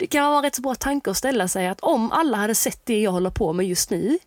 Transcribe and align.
Det 0.00 0.06
kan 0.06 0.24
vara 0.24 0.36
en 0.36 0.42
rätt 0.42 0.54
så 0.54 0.62
bra 0.62 0.74
tanke 0.74 1.10
att 1.10 1.16
ställa 1.16 1.48
sig 1.48 1.68
att 1.68 1.80
om 1.80 2.12
alla 2.12 2.36
hade 2.36 2.54
sett 2.54 2.86
det 2.86 3.00
jag 3.00 3.10
håller 3.10 3.30
på 3.30 3.52
med 3.52 3.66
just 3.66 3.90
nu, 3.90 4.18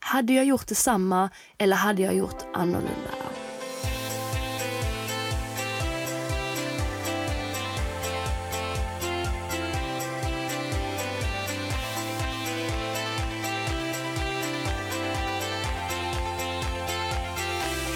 hade 0.00 0.32
jag 0.32 0.44
gjort 0.44 0.66
detsamma 0.66 1.30
eller 1.58 1.76
hade 1.76 2.02
jag 2.02 2.14
gjort 2.14 2.42
annorlunda? 2.52 3.10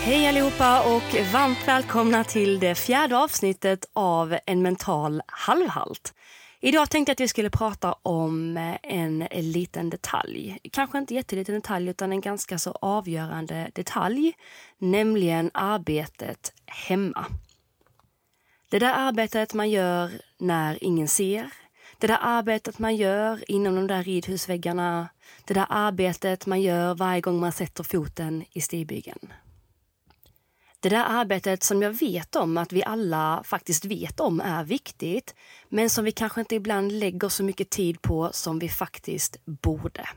Hej 0.03 0.29
allihopa 0.29 0.81
och 0.83 1.33
varmt 1.33 1.69
välkomna 1.69 2.25
till 2.25 2.59
det 2.59 2.75
fjärde 2.75 3.19
avsnittet 3.19 3.91
av 3.93 4.39
En 4.47 4.63
mental 4.63 5.23
halvhalt. 5.27 6.15
Idag 6.61 6.91
tänkte 6.91 7.11
jag 7.11 7.15
att 7.15 7.21
vi 7.21 7.29
skulle 7.29 7.51
prata 7.51 7.93
om 7.93 8.57
eh, 8.57 8.77
en 8.83 9.29
liten 9.33 9.91
detalj. 9.91 10.59
Kanske 10.73 10.99
inte 10.99 11.15
jätteliten 11.15 11.55
detalj 11.55 11.89
utan 11.89 12.13
en 12.13 12.21
ganska 12.21 12.59
så 12.59 12.71
avgörande 12.71 13.71
detalj. 13.75 14.33
Nämligen 14.79 15.51
arbetet 15.55 16.53
hemma. 16.67 17.27
Det 18.71 18.79
där 18.79 18.93
arbetet 18.97 19.55
man 19.55 19.71
gör 19.71 20.11
när 20.39 20.85
ingen 20.85 21.09
ser. 21.09 21.51
Det 21.99 22.07
där 22.07 22.19
arbetet 22.21 22.79
man 22.79 22.97
gör 22.97 23.51
inom 23.51 23.75
de 23.75 23.87
där 23.87 24.03
ridhusväggarna. 24.03 25.09
Det 25.45 25.55
där 25.55 25.67
arbetet 25.69 26.47
man 26.47 26.63
gör 26.63 26.95
varje 26.95 27.21
gång 27.21 27.41
man 27.41 27.53
sätter 27.53 27.85
foten 27.85 28.45
i 28.53 28.61
stigbygeln. 28.61 29.33
Det 30.81 30.89
där 30.89 31.05
arbetet 31.09 31.63
som 31.63 31.83
jag 31.83 31.91
vet 31.91 32.37
om 32.37 32.57
att 32.57 32.73
vi 32.73 32.85
alla 32.85 33.43
faktiskt 33.45 33.85
vet 33.85 34.21
om 34.21 34.41
är 34.41 34.65
viktigt, 34.65 35.35
men 35.69 35.91
som 35.91 36.05
vi 36.05 36.13
kanske 36.13 36.41
inte 36.41 36.55
ibland 36.55 36.93
lägger 36.93 37.29
så 37.29 37.45
mycket 37.45 37.71
tid 37.71 38.03
på 38.03 38.31
som 38.33 38.59
vi 38.59 38.69
faktiskt 38.69 39.37
borde. 39.45 40.09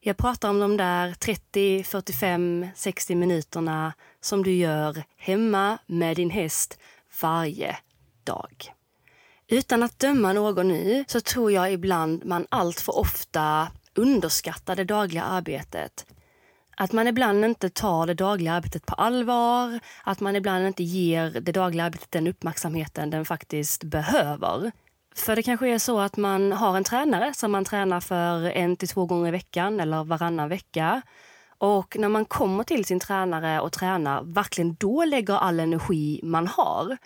Jag 0.00 0.16
pratar 0.16 0.48
om 0.48 0.58
de 0.58 0.76
där 0.76 1.14
30, 1.14 1.84
45, 1.84 2.66
60 2.74 3.14
minuterna 3.14 3.92
som 4.20 4.44
du 4.44 4.52
gör 4.52 5.02
hemma 5.16 5.78
med 5.86 6.16
din 6.16 6.30
häst 6.30 6.78
varje 7.20 7.76
dag. 8.24 8.72
Utan 9.48 9.82
att 9.82 9.98
döma 9.98 10.32
någon 10.32 10.68
nu 10.68 11.04
så 11.08 11.20
tror 11.20 11.52
jag 11.52 11.72
ibland 11.72 12.24
man 12.24 12.46
allt 12.48 12.80
för 12.80 12.98
ofta 12.98 13.68
underskattar 13.94 14.76
det 14.76 14.84
dagliga 14.84 15.22
arbetet 15.22 16.06
att 16.76 16.92
man 16.92 17.08
ibland 17.08 17.44
inte 17.44 17.70
tar 17.70 18.06
det 18.06 18.14
dagliga 18.14 18.52
arbetet 18.52 18.86
på 18.86 18.94
allvar, 18.94 19.80
att 20.04 20.20
man 20.20 20.36
ibland 20.36 20.66
inte 20.66 20.82
ger 20.82 21.30
det 21.40 21.52
dagliga 21.52 21.84
arbetet 21.84 22.10
den 22.10 22.26
uppmärksamheten 22.26 23.10
den 23.10 23.24
faktiskt 23.24 23.84
behöver. 23.84 24.72
För 25.14 25.36
det 25.36 25.42
kanske 25.42 25.68
är 25.68 25.78
så 25.78 26.00
att 26.00 26.16
man 26.16 26.52
har 26.52 26.76
en 26.76 26.84
tränare 26.84 27.34
som 27.34 27.52
man 27.52 27.64
tränar 27.64 28.00
för 28.00 28.44
en 28.44 28.76
till 28.76 28.88
två 28.88 29.06
gånger 29.06 29.28
i 29.28 29.30
veckan 29.30 29.80
eller 29.80 30.04
varannan 30.04 30.48
vecka. 30.48 31.02
Och 31.58 31.96
när 31.98 32.08
man 32.08 32.24
kommer 32.24 32.64
till 32.64 32.84
sin 32.84 33.00
tränare 33.00 33.60
och 33.60 33.72
tränar, 33.72 34.22
verkligen 34.22 34.74
då 34.74 35.04
lägger 35.04 35.34
all 35.34 35.60
energi 35.60 36.20
man 36.22 36.46
har. 36.46 36.96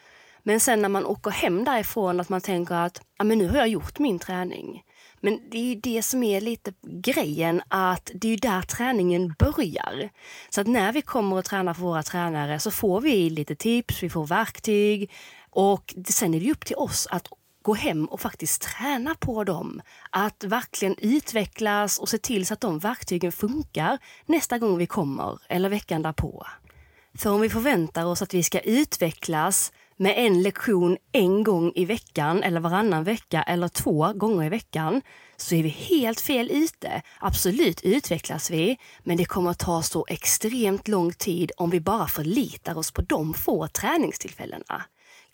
Men 0.42 0.61
sen 0.61 0.83
när 0.83 0.89
man 0.89 1.06
åker 1.06 1.31
hem 1.31 1.64
därifrån 1.64 2.20
att 2.20 2.28
man 2.28 2.41
tänker 2.41 2.75
att 2.75 3.03
ja, 3.19 3.25
men 3.25 3.39
nu 3.39 3.48
har 3.48 3.56
jag 3.56 3.69
gjort 3.69 3.98
min 3.98 4.19
träning. 4.19 4.83
Men 5.20 5.41
det 5.50 5.59
är 5.59 5.64
ju 5.64 5.75
det 5.75 6.03
som 6.03 6.22
är 6.22 6.41
lite 6.41 6.72
grejen, 6.83 7.62
att 7.69 8.11
det 8.14 8.28
är 8.28 8.31
ju 8.31 8.36
där 8.36 8.62
träningen 8.62 9.34
börjar. 9.39 10.11
Så 10.50 10.61
att 10.61 10.67
när 10.67 10.92
vi 10.92 11.03
kommer 11.03 11.36
och 11.36 11.45
tränar 11.45 11.75
för 11.75 11.83
våra 11.83 12.03
tränare 12.03 12.59
så 12.59 12.70
får 12.70 13.00
vi 13.00 13.31
lite 13.31 13.55
tips, 13.55 14.03
vi 14.03 14.11
får 14.11 14.27
verktyg 14.27 15.11
och 15.50 15.94
sen 16.09 16.34
är 16.34 16.41
det 16.41 16.50
upp 16.53 16.67
till 16.67 16.77
oss 16.77 17.06
att 17.11 17.28
gå 17.62 17.75
hem 17.75 18.05
och 18.05 18.20
faktiskt 18.20 18.62
träna 18.62 19.14
på 19.14 19.44
dem. 19.44 19.83
Att 20.11 20.44
verkligen 20.44 20.97
utvecklas 20.98 21.98
och 21.98 22.09
se 22.09 22.19
till 22.19 22.47
så 22.47 22.55
att 22.55 22.61
de 22.61 22.78
verktygen 22.78 23.33
funkar 23.33 23.98
nästa 24.27 24.59
gång 24.59 24.78
vi 24.78 24.87
kommer 24.87 25.39
eller 25.48 25.69
veckan 25.69 26.03
därpå. 26.03 26.47
För 27.19 27.31
om 27.31 27.41
vi 27.41 27.50
förväntar 27.50 28.05
oss 28.05 28.22
att 28.22 28.34
vi 28.34 28.43
ska 28.43 28.60
utvecklas 28.60 29.72
med 29.96 30.14
en 30.16 30.42
lektion 30.42 30.96
en 31.12 31.44
gång 31.44 31.72
i 31.74 31.84
veckan 31.84 32.42
eller 32.42 32.60
varannan 32.60 33.04
vecka 33.04 33.42
eller 33.42 33.68
två 33.68 34.12
gånger 34.12 34.46
i 34.46 34.48
veckan 34.48 35.02
så 35.36 35.54
är 35.54 35.62
vi 35.62 35.68
helt 35.68 36.20
fel 36.20 36.50
ute. 36.50 37.02
Absolut 37.20 37.82
utvecklas 37.82 38.50
vi, 38.50 38.78
men 39.04 39.16
det 39.16 39.24
kommer 39.24 39.50
att 39.50 39.58
ta 39.58 39.82
så 39.82 40.06
extremt 40.08 40.88
lång 40.88 41.12
tid 41.12 41.52
om 41.56 41.70
vi 41.70 41.80
bara 41.80 42.08
förlitar 42.08 42.78
oss 42.78 42.90
på 42.90 43.02
de 43.02 43.34
få 43.34 43.68
träningstillfällena. 43.68 44.82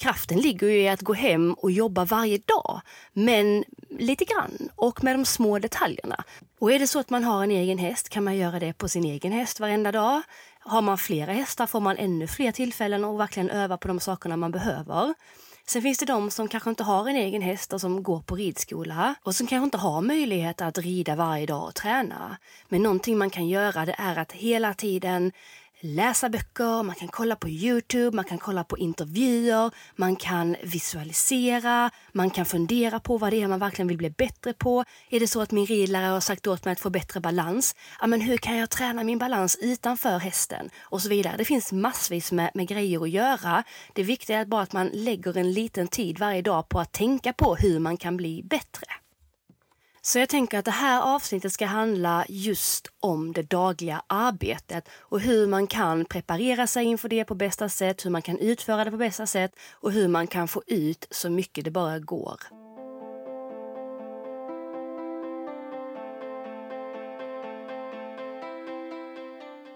Kraften 0.03 0.39
ligger 0.39 0.69
ju 0.69 0.83
i 0.83 0.89
att 0.89 1.01
gå 1.01 1.13
hem 1.13 1.55
och 1.55 1.71
jobba 1.71 2.05
varje 2.05 2.39
dag, 2.39 2.81
men 3.13 3.65
lite 3.99 4.25
grann 4.25 4.69
och 4.77 5.05
med 5.05 5.15
de 5.15 5.25
små 5.25 5.59
detaljerna. 5.59 6.25
Och 6.61 6.73
är 6.73 6.79
det 6.79 6.87
så 6.87 6.99
att 6.99 7.11
man 7.11 7.25
har 7.25 7.43
en 7.43 7.51
egen 7.51 7.79
häst 7.79 8.09
kan 8.09 8.25
man 8.25 8.37
göra 8.37 8.61
det 8.61 8.73
på 8.73 8.89
sin 8.89 9.05
egen 9.05 9.33
häst 9.33 9.61
varenda 9.61 9.93
dag. 9.93 10.23
Har 10.65 10.83
man 10.83 10.99
flera 10.99 11.33
hästar 11.33 11.67
får 11.67 11.81
man 11.81 11.97
ännu 11.97 12.27
fler 12.27 12.53
tillfällen 12.53 13.05
att 13.05 13.19
verkligen 13.19 13.51
öva 13.51 13.77
på 13.77 13.89
de 13.89 14.01
sakerna 14.01 14.37
man 14.37 14.51
behöver. 14.51 15.15
Sen 15.67 15.83
finns 15.83 15.99
det 15.99 16.07
de 16.07 16.31
som 16.31 16.49
kanske 16.49 16.71
inte 16.71 16.85
har 16.85 17.09
en 17.09 17.17
egen 17.17 17.43
häst 17.43 17.73
och 17.73 17.81
som 17.81 18.03
går 18.03 18.21
på 18.21 18.37
ridskola 18.37 19.15
och 19.23 19.35
som 19.35 19.47
kanske 19.47 19.65
inte 19.65 19.79
har 19.79 20.01
möjlighet 20.01 20.61
att 20.61 20.79
rida 20.79 21.17
varje 21.17 21.47
dag 21.47 21.65
och 21.65 21.75
träna. 21.75 22.37
Men 22.69 22.83
någonting 22.83 23.19
man 23.19 23.31
kan 23.31 23.49
göra 23.49 23.87
det 23.87 23.95
är 23.99 24.19
att 24.19 24.33
hela 24.33 24.75
tiden 24.75 25.33
läsa 25.83 26.29
böcker, 26.29 26.83
man 26.83 26.95
kan 26.95 27.09
kolla 27.09 27.37
på 27.37 27.49
Youtube, 27.49 28.17
man 28.17 28.25
kan 28.25 28.39
kolla 28.39 28.65
på 28.65 28.79
intervjuer, 28.79 29.71
man 29.97 30.17
kan 30.17 30.57
visualisera, 30.63 31.91
man 32.13 32.31
kan 32.31 32.45
fundera 32.45 33.01
på 33.01 33.19
vad 33.19 33.33
det 33.33 33.43
är 33.43 33.49
man 33.49 33.59
verkligen 33.59 33.89
vill 33.89 33.97
bli 33.97 34.11
bättre 34.11 34.53
på. 34.53 34.85
Är 35.11 35.21
det 35.21 35.27
så 35.27 35.41
att 35.41 35.51
min 35.51 35.67
ridlärare 35.67 36.13
har 36.13 36.21
sagt 36.21 36.47
åt 36.47 36.65
mig 36.65 36.73
att 36.73 36.81
få 36.81 36.91
bättre 36.91 37.21
balans? 37.21 37.77
Ja, 38.01 38.07
men 38.07 38.21
hur 38.21 38.37
kan 38.37 38.57
jag 38.57 38.71
träna 38.71 39.05
min 39.05 39.19
balans 39.19 39.59
utanför 39.61 40.19
hästen? 40.19 40.71
Och 40.81 41.03
så 41.03 41.09
vidare. 41.09 41.35
Det 41.39 41.45
finns 41.45 41.73
massvis 41.73 42.33
med, 42.33 42.51
med 42.55 42.69
grejer 42.69 43.03
att 43.03 43.11
göra. 43.11 43.65
Det 43.93 44.03
viktiga 44.03 44.39
är 44.39 44.45
bara 44.45 44.63
att 44.63 44.73
man 44.73 44.91
lägger 44.93 45.37
en 45.37 45.53
liten 45.53 45.89
tid 45.89 46.19
varje 46.19 46.43
dag 46.43 46.69
på 46.69 46.81
att 46.81 46.93
tänka 46.93 47.33
på 47.33 47.55
hur 47.55 47.79
man 47.79 47.97
kan 47.97 48.17
bli 48.17 48.43
bättre. 48.43 48.87
Så 50.05 50.19
jag 50.19 50.29
tänker 50.29 50.59
att 50.59 50.65
det 50.65 50.71
här 50.71 51.03
avsnittet 51.15 51.53
ska 51.53 51.67
handla 51.67 52.25
just 52.29 52.89
om 53.01 53.33
det 53.33 53.43
dagliga 53.43 54.03
arbetet 54.07 54.89
och 54.99 55.21
hur 55.21 55.47
man 55.47 55.67
kan 55.67 56.05
preparera 56.05 56.67
sig 56.67 56.85
inför 56.85 57.09
det 57.09 57.25
på 57.25 57.35
bästa 57.35 57.69
sätt, 57.69 58.05
hur 58.05 58.11
man 58.11 58.23
kan 58.23 58.39
utföra 58.39 58.85
det 58.85 58.91
på 58.91 58.97
bästa 58.97 59.27
sätt 59.27 59.53
och 59.73 59.93
hur 59.93 60.09
man 60.09 60.27
kan 60.27 60.49
få 60.49 60.63
ut 60.67 61.07
så 61.11 61.31
mycket 61.31 61.65
det 61.65 61.71
bara 61.71 61.99
går. 61.99 62.41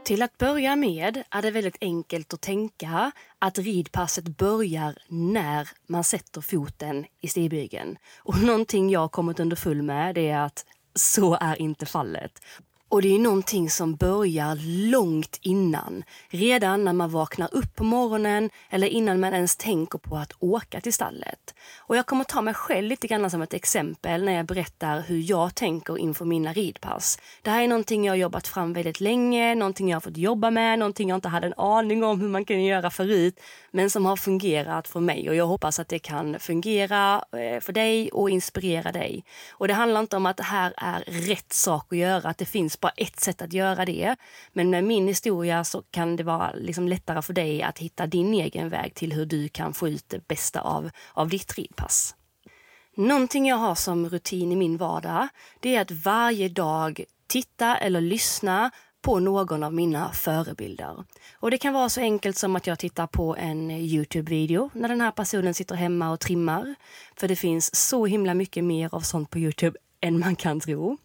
Till 0.06 0.22
att 0.22 0.38
börja 0.38 0.76
med 0.76 1.22
är 1.30 1.42
det 1.42 1.50
väldigt 1.50 1.76
enkelt 1.80 2.34
att 2.34 2.40
tänka 2.40 3.10
att 3.38 3.58
ridpasset 3.58 4.24
börjar 4.24 4.98
när 5.08 5.68
man 5.86 6.04
sätter 6.04 6.40
foten 6.40 7.06
i 7.20 7.28
stigbygeln. 7.28 7.98
Och 8.18 8.42
någonting 8.42 8.90
jag 8.90 9.12
kommit 9.12 9.40
underfull 9.40 9.82
med 9.82 10.14
det 10.14 10.28
är 10.28 10.40
att 10.40 10.64
så 10.94 11.38
är 11.40 11.62
inte 11.62 11.86
fallet. 11.86 12.42
Och 12.88 13.02
det 13.02 13.14
är 13.14 13.18
någonting 13.18 13.70
som 13.70 13.96
börjar 13.96 14.58
långt 14.90 15.38
innan. 15.42 16.04
Redan 16.28 16.84
när 16.84 16.92
man 16.92 17.10
vaknar 17.10 17.48
upp 17.52 17.76
på 17.76 17.84
morgonen 17.84 18.50
eller 18.70 18.86
innan 18.86 19.20
man 19.20 19.34
ens 19.34 19.56
tänker 19.56 19.98
på 19.98 20.16
att 20.16 20.32
åka 20.38 20.80
till 20.80 20.92
stallet. 20.92 21.54
Och 21.78 21.96
jag 21.96 22.06
kommer 22.06 22.24
ta 22.24 22.42
mig 22.42 22.54
själv 22.54 22.88
lite 22.88 23.06
grann 23.06 23.30
som 23.30 23.42
ett 23.42 23.54
exempel 23.54 24.24
när 24.24 24.32
jag 24.32 24.46
berättar 24.46 25.00
hur 25.00 25.30
jag 25.30 25.54
tänker 25.54 25.98
inför 25.98 26.24
mina 26.24 26.52
ridpass. 26.52 27.18
Det 27.42 27.50
här 27.50 27.62
är 27.62 27.68
någonting 27.68 28.04
jag 28.04 28.12
har 28.12 28.16
jobbat 28.16 28.48
fram 28.48 28.72
väldigt 28.72 29.00
länge, 29.00 29.54
någonting 29.54 29.88
jag 29.88 29.96
har 29.96 30.00
fått 30.00 30.16
jobba 30.16 30.50
med, 30.50 30.78
någonting 30.78 31.08
jag 31.08 31.16
inte 31.16 31.28
hade 31.28 31.46
en 31.46 31.54
aning 31.56 32.04
om 32.04 32.20
hur 32.20 32.28
man 32.28 32.44
kunde 32.44 32.62
göra 32.62 32.90
förut, 32.90 33.40
men 33.70 33.90
som 33.90 34.06
har 34.06 34.16
fungerat 34.16 34.88
för 34.88 35.00
mig 35.00 35.28
och 35.28 35.34
jag 35.34 35.46
hoppas 35.46 35.78
att 35.78 35.88
det 35.88 35.98
kan 35.98 36.38
fungera 36.40 37.24
eh, 37.32 37.60
för 37.60 37.72
dig 37.72 38.10
och 38.10 38.30
inspirera 38.30 38.92
dig. 38.92 39.24
Och 39.50 39.68
det 39.68 39.74
handlar 39.74 40.00
inte 40.00 40.16
om 40.16 40.26
att 40.26 40.36
det 40.36 40.42
här 40.42 40.74
är 40.76 41.04
rätt 41.06 41.52
sak 41.52 41.92
att 41.92 41.98
göra, 41.98 42.28
att 42.28 42.38
det 42.38 42.44
finns 42.44 42.76
bara 42.86 43.06
ett 43.06 43.20
sätt 43.20 43.42
att 43.42 43.52
göra 43.52 43.84
det. 43.84 44.16
Men 44.52 44.70
med 44.70 44.84
min 44.84 45.08
historia 45.08 45.64
så 45.64 45.82
kan 45.82 46.16
det 46.16 46.24
vara 46.24 46.52
liksom 46.52 46.88
lättare 46.88 47.22
för 47.22 47.32
dig 47.32 47.62
att 47.62 47.78
hitta 47.78 48.06
din 48.06 48.34
egen 48.34 48.68
väg 48.68 48.94
till 48.94 49.12
hur 49.12 49.26
du 49.26 49.48
kan 49.48 49.72
få 49.72 49.88
ut 49.88 50.04
det 50.08 50.28
bästa 50.28 50.60
av, 50.60 50.90
av 51.12 51.28
ditt 51.28 51.58
ridpass. 51.58 52.14
Någonting 52.96 53.46
jag 53.46 53.56
har 53.56 53.74
som 53.74 54.08
rutin 54.08 54.52
i 54.52 54.56
min 54.56 54.76
vardag, 54.76 55.28
det 55.60 55.76
är 55.76 55.80
att 55.80 55.90
varje 55.90 56.48
dag 56.48 57.04
titta 57.26 57.76
eller 57.76 58.00
lyssna 58.00 58.70
på 59.02 59.18
någon 59.18 59.62
av 59.62 59.74
mina 59.74 60.12
förebilder. 60.12 61.04
Och 61.34 61.50
det 61.50 61.58
kan 61.58 61.74
vara 61.74 61.88
så 61.88 62.00
enkelt 62.00 62.36
som 62.36 62.56
att 62.56 62.66
jag 62.66 62.78
tittar 62.78 63.06
på 63.06 63.36
en 63.36 63.70
Youtube-video 63.70 64.70
när 64.74 64.88
den 64.88 65.00
här 65.00 65.10
personen 65.10 65.54
sitter 65.54 65.74
hemma 65.74 66.10
och 66.10 66.20
trimmar. 66.20 66.74
För 67.16 67.28
det 67.28 67.36
finns 67.36 67.74
så 67.74 68.06
himla 68.06 68.34
mycket 68.34 68.64
mer 68.64 68.94
av 68.94 69.00
sånt 69.00 69.30
på 69.30 69.38
Youtube 69.38 69.78
än 70.00 70.18
man 70.18 70.36
kan 70.36 70.60
tro. 70.60 70.96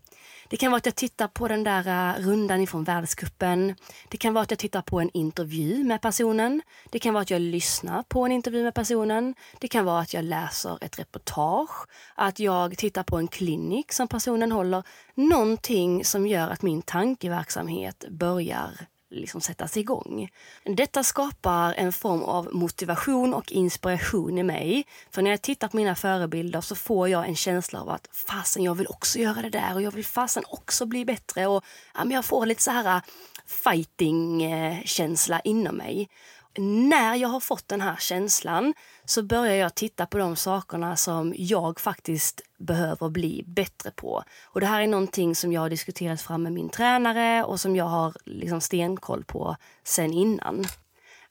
Det 0.52 0.58
kan 0.58 0.72
vara 0.72 0.78
att 0.78 0.86
jag 0.86 0.96
tittar 0.96 1.28
på 1.28 1.48
den 1.48 1.64
där 1.64 1.88
eh, 1.88 2.26
rundan 2.26 2.62
ifrån 2.62 2.84
världskuppen. 2.84 3.76
Det 4.10 4.18
kan 4.18 4.34
vara 4.34 4.42
att 4.44 4.52
jag 4.52 4.60
tittar 4.60 4.82
på 4.82 5.00
en 5.00 5.10
intervju 5.14 5.84
med 5.84 6.02
personen. 6.02 6.62
Det 6.90 7.00
kan 7.00 7.14
vara 7.14 7.22
att 7.22 7.30
jag 7.30 7.42
lyssnar 7.42 8.04
på 8.04 8.26
en 8.26 8.32
intervju 8.32 8.64
med 8.64 8.74
personen. 8.74 9.36
Det 9.60 9.68
kan 9.68 9.86
vara 9.86 10.00
att 10.00 10.14
jag 10.14 10.24
läser 10.24 10.84
ett 10.84 11.00
reportage, 11.00 11.88
att 12.16 12.40
jag 12.40 12.78
tittar 12.78 13.04
på 13.04 13.18
en 13.18 13.28
klinik 13.28 13.94
som 13.94 14.08
personen 14.08 14.52
håller. 14.52 14.84
Någonting 15.16 16.06
som 16.06 16.28
gör 16.28 16.50
att 16.50 16.62
min 16.62 16.82
tankeverksamhet 16.82 18.06
börjar 18.10 18.72
liksom 19.12 19.42
sättas 19.42 19.78
igång. 19.78 20.30
Detta 20.64 21.04
skapar 21.04 21.74
en 21.74 21.94
form 21.94 22.24
av 22.24 22.50
motivation 22.54 23.34
och 23.34 23.52
inspiration 23.52 24.38
i 24.38 24.44
mig. 24.44 24.86
För 25.12 25.22
när 25.22 25.32
jag 25.32 25.42
tittar 25.42 25.68
på 25.68 25.78
mina 25.78 25.96
förebilder 25.96 26.62
så 26.62 26.76
får 26.76 27.10
jag 27.10 27.28
en 27.28 27.36
känsla 27.36 27.82
av 27.82 27.90
att 27.90 28.08
fasen, 28.12 28.64
jag 28.64 28.76
vill 28.76 28.88
också 28.88 29.20
göra 29.20 29.42
det 29.42 29.50
där 29.50 29.76
och 29.76 29.82
jag 29.82 29.92
vill 29.92 30.06
fasen 30.06 30.44
också 30.48 30.86
bli 30.86 31.06
bättre. 31.06 31.48
Och 31.48 31.64
ja, 31.94 32.04
men 32.04 32.12
Jag 32.12 32.26
får 32.26 32.46
lite 32.46 32.64
så 32.64 32.72
här 32.72 32.96
äh, 32.96 33.02
fighting-känsla 33.46 35.36
äh, 35.36 35.42
inom 35.44 35.76
mig 35.76 36.10
när 36.58 37.16
jag 37.16 37.30
har 37.30 37.40
fått 37.40 37.68
den 37.68 37.82
här 37.82 37.96
känslan 38.00 38.74
så 39.06 39.24
börjar 39.24 39.56
jag 39.56 39.76
titta 39.76 40.06
på 40.06 40.18
de 40.18 40.36
sakerna 40.36 40.96
som 40.96 41.34
jag 41.38 41.80
faktiskt 41.80 42.42
behöver 42.58 43.10
bli 43.10 43.44
bättre 43.48 43.92
på. 43.92 44.24
Och 44.44 44.60
Det 44.60 44.66
här 44.66 44.82
är 44.82 44.88
någonting 44.88 45.36
som 45.36 45.52
jag 45.52 45.62
har 45.62 45.70
diskuterat 45.70 46.22
fram 46.22 46.44
med 46.44 46.52
min 46.52 46.70
tränare 46.70 47.44
och 47.44 47.60
som 47.60 47.76
jag 47.76 47.86
har 47.86 48.14
liksom 48.26 48.62
stenkoll 48.62 49.24
på 49.24 49.56
sen 49.84 50.14
innan. 50.14 50.66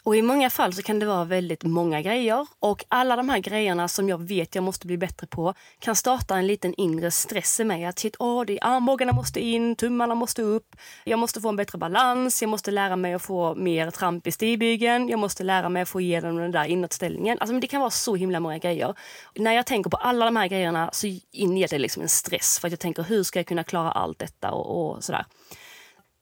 Och 0.05 0.17
i 0.17 0.23
många 0.23 0.51
fall 0.51 0.73
så 0.73 0.83
kan 0.83 0.99
det 0.99 1.07
vara 1.07 1.25
väldigt 1.25 1.63
många 1.63 2.03
grejer 2.03 2.47
och 2.61 2.85
alla 2.89 3.17
de 3.17 3.29
här 3.29 3.39
grejerna 3.39 3.89
som 3.89 4.09
jag 4.09 4.19
vet 4.19 4.55
jag 4.55 4.65
måste 4.65 4.87
bli 4.87 4.97
bättre 4.97 5.27
på 5.27 5.55
kan 5.79 5.97
starta 5.97 6.37
en 6.37 6.47
liten 6.47 6.75
inre 6.75 7.11
stress 7.11 7.61
i 7.61 7.65
mig. 7.65 7.85
Att 7.85 7.99
shit, 7.99 8.17
åh, 8.19 8.45
det 8.45 8.59
armbågarna 8.61 9.13
måste 9.13 9.41
in, 9.41 9.77
tummarna 9.77 10.15
måste 10.15 10.43
upp, 10.43 10.77
jag 11.05 11.19
måste 11.19 11.41
få 11.41 11.49
en 11.49 11.57
bättre 11.57 11.79
balans, 11.79 12.43
jag 12.43 12.49
måste 12.49 12.71
lära 12.71 12.97
mig 12.97 13.15
att 13.15 13.23
få 13.23 13.55
mer 13.55 13.91
tramp 13.91 14.27
i 14.27 14.33
stigbygeln, 14.33 15.09
jag 15.09 15.19
måste 15.19 15.45
lära 15.45 15.69
mig 15.69 15.83
att 15.83 15.89
få 15.89 16.01
igenom 16.01 16.37
den 16.37 16.51
där 16.51 16.65
inåtställningen. 16.65 17.39
Alltså, 17.41 17.61
det 17.61 17.67
kan 17.67 17.81
vara 17.81 17.91
så 17.91 18.17
himla 18.17 18.41
många 18.41 18.59
grejer. 18.59 18.95
När 19.35 19.53
jag 19.53 19.67
tänker 19.67 19.91
på 19.91 19.97
alla 19.97 20.25
de 20.25 20.37
här 20.37 20.49
grejerna 20.49 20.91
så 20.93 21.07
inger 21.33 21.69
det 21.69 21.79
liksom 21.79 22.03
en 22.03 22.09
stress 22.09 22.59
för 22.59 22.69
att 22.69 22.73
jag 22.73 22.81
tänker 22.81 23.03
hur 23.03 23.23
ska 23.23 23.39
jag 23.39 23.47
kunna 23.47 23.65
klara 23.65 23.93
allt 23.93 24.19
detta 24.19 24.51
och, 24.51 24.91
och 24.91 25.05
sådär. 25.05 25.25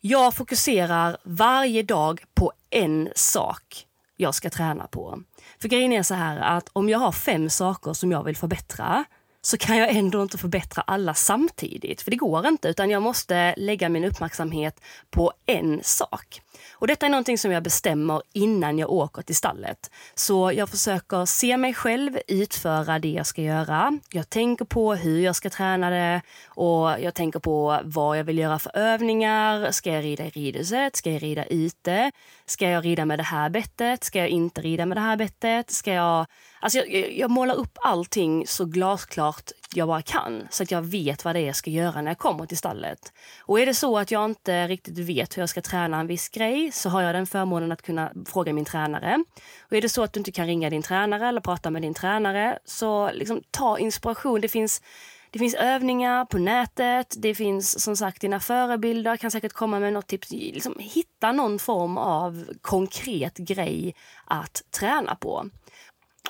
Jag 0.00 0.34
fokuserar 0.34 1.16
varje 1.24 1.82
dag 1.82 2.24
på 2.34 2.52
en 2.70 3.08
sak 3.14 3.86
jag 4.16 4.34
ska 4.34 4.50
träna 4.50 4.86
på. 4.86 5.22
För 5.60 5.68
grejen 5.68 5.92
är 5.92 6.02
så 6.02 6.14
här 6.14 6.38
att 6.38 6.68
om 6.72 6.88
jag 6.88 6.98
har 6.98 7.12
fem 7.12 7.50
saker 7.50 7.92
som 7.92 8.12
jag 8.12 8.24
vill 8.24 8.36
förbättra 8.36 9.04
så 9.43 9.56
kan 9.56 9.76
jag 9.76 9.90
ändå 9.90 10.23
inte 10.23 10.38
förbättra 10.38 10.82
alla 10.87 11.14
samtidigt. 11.14 12.02
För 12.02 12.11
det 12.11 12.17
går 12.17 12.46
inte, 12.46 12.69
utan 12.69 12.90
jag 12.90 13.02
måste 13.02 13.55
lägga 13.56 13.88
min 13.88 14.05
uppmärksamhet 14.05 14.81
på 15.11 15.32
en 15.46 15.81
sak. 15.82 16.43
Och 16.73 16.87
detta 16.87 17.06
är 17.06 17.11
någonting 17.11 17.38
som 17.38 17.52
jag 17.52 17.62
bestämmer 17.62 18.23
innan 18.32 18.79
jag 18.79 18.90
åker 18.90 19.23
till 19.23 19.37
stallet. 19.37 19.90
Så 20.14 20.52
jag 20.52 20.69
försöker 20.69 21.26
se 21.26 21.56
mig 21.56 21.75
själv 21.75 22.19
utföra 22.29 22.99
det 22.99 23.08
jag 23.08 23.26
ska 23.26 23.43
göra. 23.43 23.99
Jag 24.11 24.31
tänker 24.31 24.64
på 24.64 24.94
hur 24.94 25.20
jag 25.20 25.37
ska 25.37 25.50
träna 25.50 25.91
det 25.91 26.23
och 26.46 27.00
jag 27.00 27.14
tänker 27.14 27.38
på 27.38 27.81
vad 27.84 28.19
jag 28.19 28.25
vill 28.25 28.38
göra 28.38 28.58
för 28.58 28.76
övningar. 28.76 29.70
Ska 29.70 29.93
jag 29.93 30.05
rida 30.05 30.25
i 30.25 30.31
ridhuset? 30.31 30.96
Ska 30.96 31.11
jag 31.11 31.23
rida 31.23 31.44
ute? 31.44 32.12
Ska 32.46 32.69
jag 32.69 32.84
rida 32.84 33.05
med 33.05 33.19
det 33.19 33.23
här 33.23 33.50
bettet? 33.50 34.05
Ska 34.05 34.19
jag 34.19 34.29
inte 34.29 34.61
rida 34.61 34.87
med 34.87 34.96
det 34.96 35.00
här 35.00 35.17
bettet? 35.17 35.70
Ska 35.70 35.93
jag... 35.93 36.26
Alltså 36.60 36.78
jag, 36.78 37.12
jag 37.12 37.31
målar 37.31 37.55
upp 37.55 37.78
allting 37.82 38.46
så 38.46 38.64
glasklart 38.64 39.50
jag 39.75 39.88
bara 39.88 40.02
kan 40.02 40.49
så 40.50 40.62
att 40.62 40.70
jag 40.70 40.82
vet 40.82 41.25
vad 41.25 41.34
det 41.34 41.40
är 41.40 41.46
jag 41.46 41.56
ska 41.56 41.70
göra 41.70 42.02
när 42.02 42.10
jag 42.10 42.19
kommer 42.19 42.46
till 42.46 42.58
stallet. 42.58 43.12
Och 43.40 43.60
är 43.60 43.66
det 43.66 43.75
så 43.75 43.99
att 43.99 44.10
jag 44.10 44.25
inte 44.25 44.69
riktigt 44.69 44.99
vet 44.99 45.37
hur 45.37 45.43
jag 45.43 45.49
ska 45.49 45.60
träna 45.60 46.00
en 46.00 46.06
viss 46.06 46.28
grej 46.28 46.72
så 46.72 46.88
har 46.88 47.02
jag 47.02 47.14
den 47.14 47.26
förmånen 47.26 47.72
att 47.72 47.82
kunna 47.82 48.12
fråga 48.26 48.52
min 48.52 48.64
tränare. 48.64 49.25
Och 49.60 49.72
är 49.72 49.81
det 49.81 49.88
så 49.88 50.02
att 50.02 50.12
du 50.12 50.20
inte 50.20 50.32
kan 50.32 50.46
ringa 50.46 50.70
din 50.70 50.82
tränare 50.82 51.28
eller 51.28 51.40
prata 51.40 51.70
med 51.70 51.82
din 51.82 51.94
tränare 51.94 52.58
så 52.64 53.10
liksom, 53.12 53.43
ta 53.50 53.78
inspiration. 53.78 54.40
Det 54.40 54.49
finns 54.49 54.82
det 55.31 55.38
finns 55.38 55.55
övningar 55.55 56.25
på 56.25 56.38
nätet, 56.38 57.14
det 57.19 57.34
finns 57.34 57.81
som 57.82 57.96
sagt 57.96 58.20
dina 58.20 58.40
förebilder 58.40 59.16
kan 59.16 59.31
säkert 59.31 59.52
komma 59.52 59.81
med 59.81 59.93
något 59.93 60.06
tips. 60.06 60.31
Liksom, 60.31 60.75
hitta 60.78 61.32
någon 61.32 61.58
form 61.58 61.99
av 61.99 62.44
konkret 62.60 63.37
grej 63.37 63.94
att 64.25 64.62
träna 64.70 65.14
på 65.14 65.50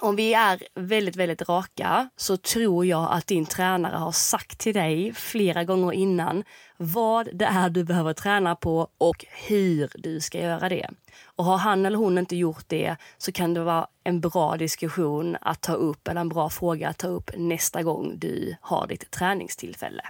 om 0.00 0.16
vi 0.16 0.34
är 0.34 0.62
väldigt, 0.74 1.16
väldigt 1.16 1.48
raka 1.48 2.08
så 2.16 2.36
tror 2.36 2.86
jag 2.86 3.08
att 3.12 3.26
din 3.26 3.46
tränare 3.46 3.96
har 3.96 4.12
sagt 4.12 4.58
till 4.58 4.74
dig 4.74 5.12
flera 5.14 5.64
gånger 5.64 5.92
innan 5.92 6.44
vad 6.76 7.28
det 7.32 7.44
är 7.44 7.70
du 7.70 7.84
behöver 7.84 8.12
träna 8.12 8.56
på 8.56 8.88
och 8.98 9.24
hur 9.46 9.90
du 9.94 10.20
ska 10.20 10.40
göra 10.40 10.68
det. 10.68 10.90
Och 11.24 11.44
har 11.44 11.58
han 11.58 11.86
eller 11.86 11.98
hon 11.98 12.18
inte 12.18 12.36
gjort 12.36 12.64
det 12.66 12.96
så 13.18 13.32
kan 13.32 13.54
det 13.54 13.64
vara 13.64 13.86
en 14.04 14.20
bra 14.20 14.56
diskussion 14.56 15.36
att 15.40 15.60
ta 15.60 15.72
upp 15.72 16.08
eller 16.08 16.20
en 16.20 16.28
bra 16.28 16.50
fråga 16.50 16.88
att 16.88 16.98
ta 16.98 17.08
upp 17.08 17.30
nästa 17.36 17.82
gång 17.82 18.18
du 18.18 18.56
har 18.60 18.86
ditt 18.86 19.10
träningstillfälle. 19.10 20.02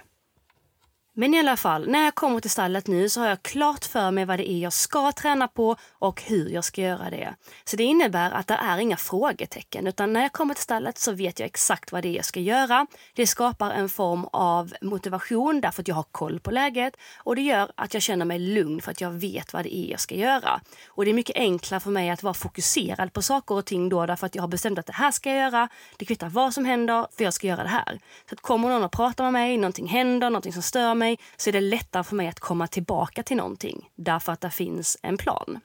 Men 1.13 1.33
i 1.33 1.39
alla 1.39 1.57
fall, 1.57 1.89
när 1.89 2.03
jag 2.03 2.15
kommer 2.15 2.39
till 2.39 2.49
stallet 2.49 2.87
nu 2.87 3.09
så 3.09 3.21
har 3.21 3.27
jag 3.27 3.43
klart 3.43 3.85
för 3.85 4.11
mig 4.11 4.25
vad 4.25 4.39
det 4.39 4.51
är 4.51 4.59
jag 4.59 4.73
ska 4.73 5.11
träna 5.11 5.47
på 5.47 5.75
och 5.91 6.21
hur 6.21 6.49
jag 6.49 6.63
ska 6.63 6.81
göra 6.81 7.09
det. 7.09 7.35
Så 7.63 7.75
det 7.75 7.83
innebär 7.83 8.31
att 8.31 8.47
det 8.47 8.53
är 8.53 8.77
inga 8.77 8.97
frågetecken 8.97 9.87
utan 9.87 10.13
när 10.13 10.21
jag 10.21 10.31
kommer 10.31 10.53
till 10.53 10.63
stallet 10.63 10.97
så 10.97 11.11
vet 11.11 11.39
jag 11.39 11.45
exakt 11.45 11.91
vad 11.91 12.03
det 12.03 12.09
är 12.09 12.15
jag 12.15 12.25
ska 12.25 12.39
göra. 12.39 12.87
Det 13.13 13.27
skapar 13.27 13.71
en 13.71 13.89
form 13.89 14.25
av 14.33 14.73
motivation 14.81 15.61
därför 15.61 15.81
att 15.81 15.87
jag 15.87 15.95
har 15.95 16.05
koll 16.11 16.39
på 16.39 16.51
läget 16.51 16.93
och 17.17 17.35
det 17.35 17.41
gör 17.41 17.71
att 17.75 17.93
jag 17.93 18.03
känner 18.03 18.25
mig 18.25 18.39
lugn 18.39 18.81
för 18.81 18.91
att 18.91 19.01
jag 19.01 19.11
vet 19.11 19.53
vad 19.53 19.63
det 19.63 19.75
är 19.75 19.91
jag 19.91 19.99
ska 19.99 20.15
göra. 20.15 20.61
Och 20.87 21.05
det 21.05 21.11
är 21.11 21.15
mycket 21.15 21.35
enklare 21.35 21.79
för 21.79 21.91
mig 21.91 22.09
att 22.09 22.23
vara 22.23 22.33
fokuserad 22.33 23.13
på 23.13 23.21
saker 23.21 23.55
och 23.55 23.65
ting 23.65 23.89
då 23.89 24.05
därför 24.05 24.25
att 24.25 24.35
jag 24.35 24.43
har 24.43 24.47
bestämt 24.47 24.79
att 24.79 24.85
det 24.85 24.93
här 24.93 25.11
ska 25.11 25.29
jag 25.29 25.39
göra. 25.39 25.69
Det 25.97 26.05
kvittar 26.05 26.29
vad 26.29 26.53
som 26.53 26.65
händer 26.65 27.07
för 27.17 27.23
jag 27.23 27.33
ska 27.33 27.47
göra 27.47 27.63
det 27.63 27.69
här. 27.69 27.99
Så 28.29 28.35
att 28.35 28.41
kommer 28.41 28.69
någon 28.69 28.83
och 28.83 28.91
pratar 28.91 29.23
med 29.23 29.33
mig, 29.33 29.57
någonting 29.57 29.87
händer, 29.87 30.29
någonting 30.29 30.53
som 30.53 30.61
stör 30.61 30.93
mig 30.93 31.08
mig 31.09 31.19
så 31.37 31.49
är 31.49 31.51
det 31.51 31.61
lättare 31.61 32.03
för 32.03 32.15
mig 32.15 32.27
att 32.27 32.39
komma 32.39 32.67
tillbaka 32.67 33.23
till 33.23 33.37
någonting 33.37 33.89
därför 33.95 34.31
att 34.31 34.41
det 34.41 34.49
finns 34.49 34.97
en 35.01 35.17
plan. 35.17 35.59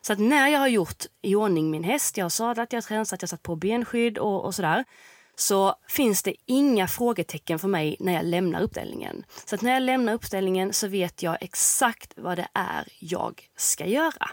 Så 0.00 0.12
att 0.12 0.18
när 0.18 0.48
jag 0.48 0.58
har 0.58 0.68
gjort 0.68 1.04
i 1.22 1.34
ordning 1.34 1.70
min 1.70 1.84
häst, 1.84 2.16
jag 2.16 2.24
har 2.24 2.30
sadlat, 2.30 2.72
jag 2.72 2.76
har 2.76 2.82
tränsat, 2.82 3.22
jag 3.22 3.28
satt 3.28 3.42
på 3.42 3.56
benskydd 3.56 4.18
och, 4.18 4.44
och 4.44 4.54
sådär 4.54 4.84
så 5.36 5.74
finns 5.88 6.22
det 6.22 6.34
inga 6.46 6.88
frågetecken 6.88 7.58
för 7.58 7.68
mig 7.68 7.96
när 8.00 8.12
jag 8.12 8.24
lämnar 8.24 8.60
uppställningen. 8.60 9.24
Så 9.44 9.54
att 9.54 9.62
när 9.62 9.72
jag 9.72 9.82
lämnar 9.82 10.12
uppställningen 10.12 10.72
så 10.72 10.88
vet 10.88 11.22
jag 11.22 11.36
exakt 11.40 12.12
vad 12.16 12.38
det 12.38 12.48
är 12.54 12.88
jag 13.00 13.48
ska 13.56 13.86
göra. 13.86 14.28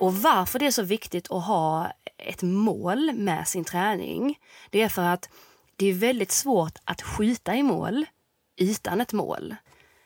Och 0.00 0.14
varför 0.14 0.58
det 0.58 0.66
är 0.66 0.70
så 0.70 0.82
viktigt 0.82 1.30
att 1.30 1.44
ha 1.44 1.92
ett 2.18 2.42
mål 2.42 3.12
med 3.12 3.48
sin 3.48 3.64
träning, 3.64 4.38
det 4.70 4.82
är 4.82 4.88
för 4.88 5.02
att 5.02 5.28
det 5.76 5.86
är 5.86 5.94
väldigt 5.94 6.32
svårt 6.32 6.78
att 6.84 7.02
skjuta 7.02 7.54
i 7.54 7.62
mål 7.62 8.06
utan 8.56 9.00
ett 9.00 9.12
mål. 9.12 9.54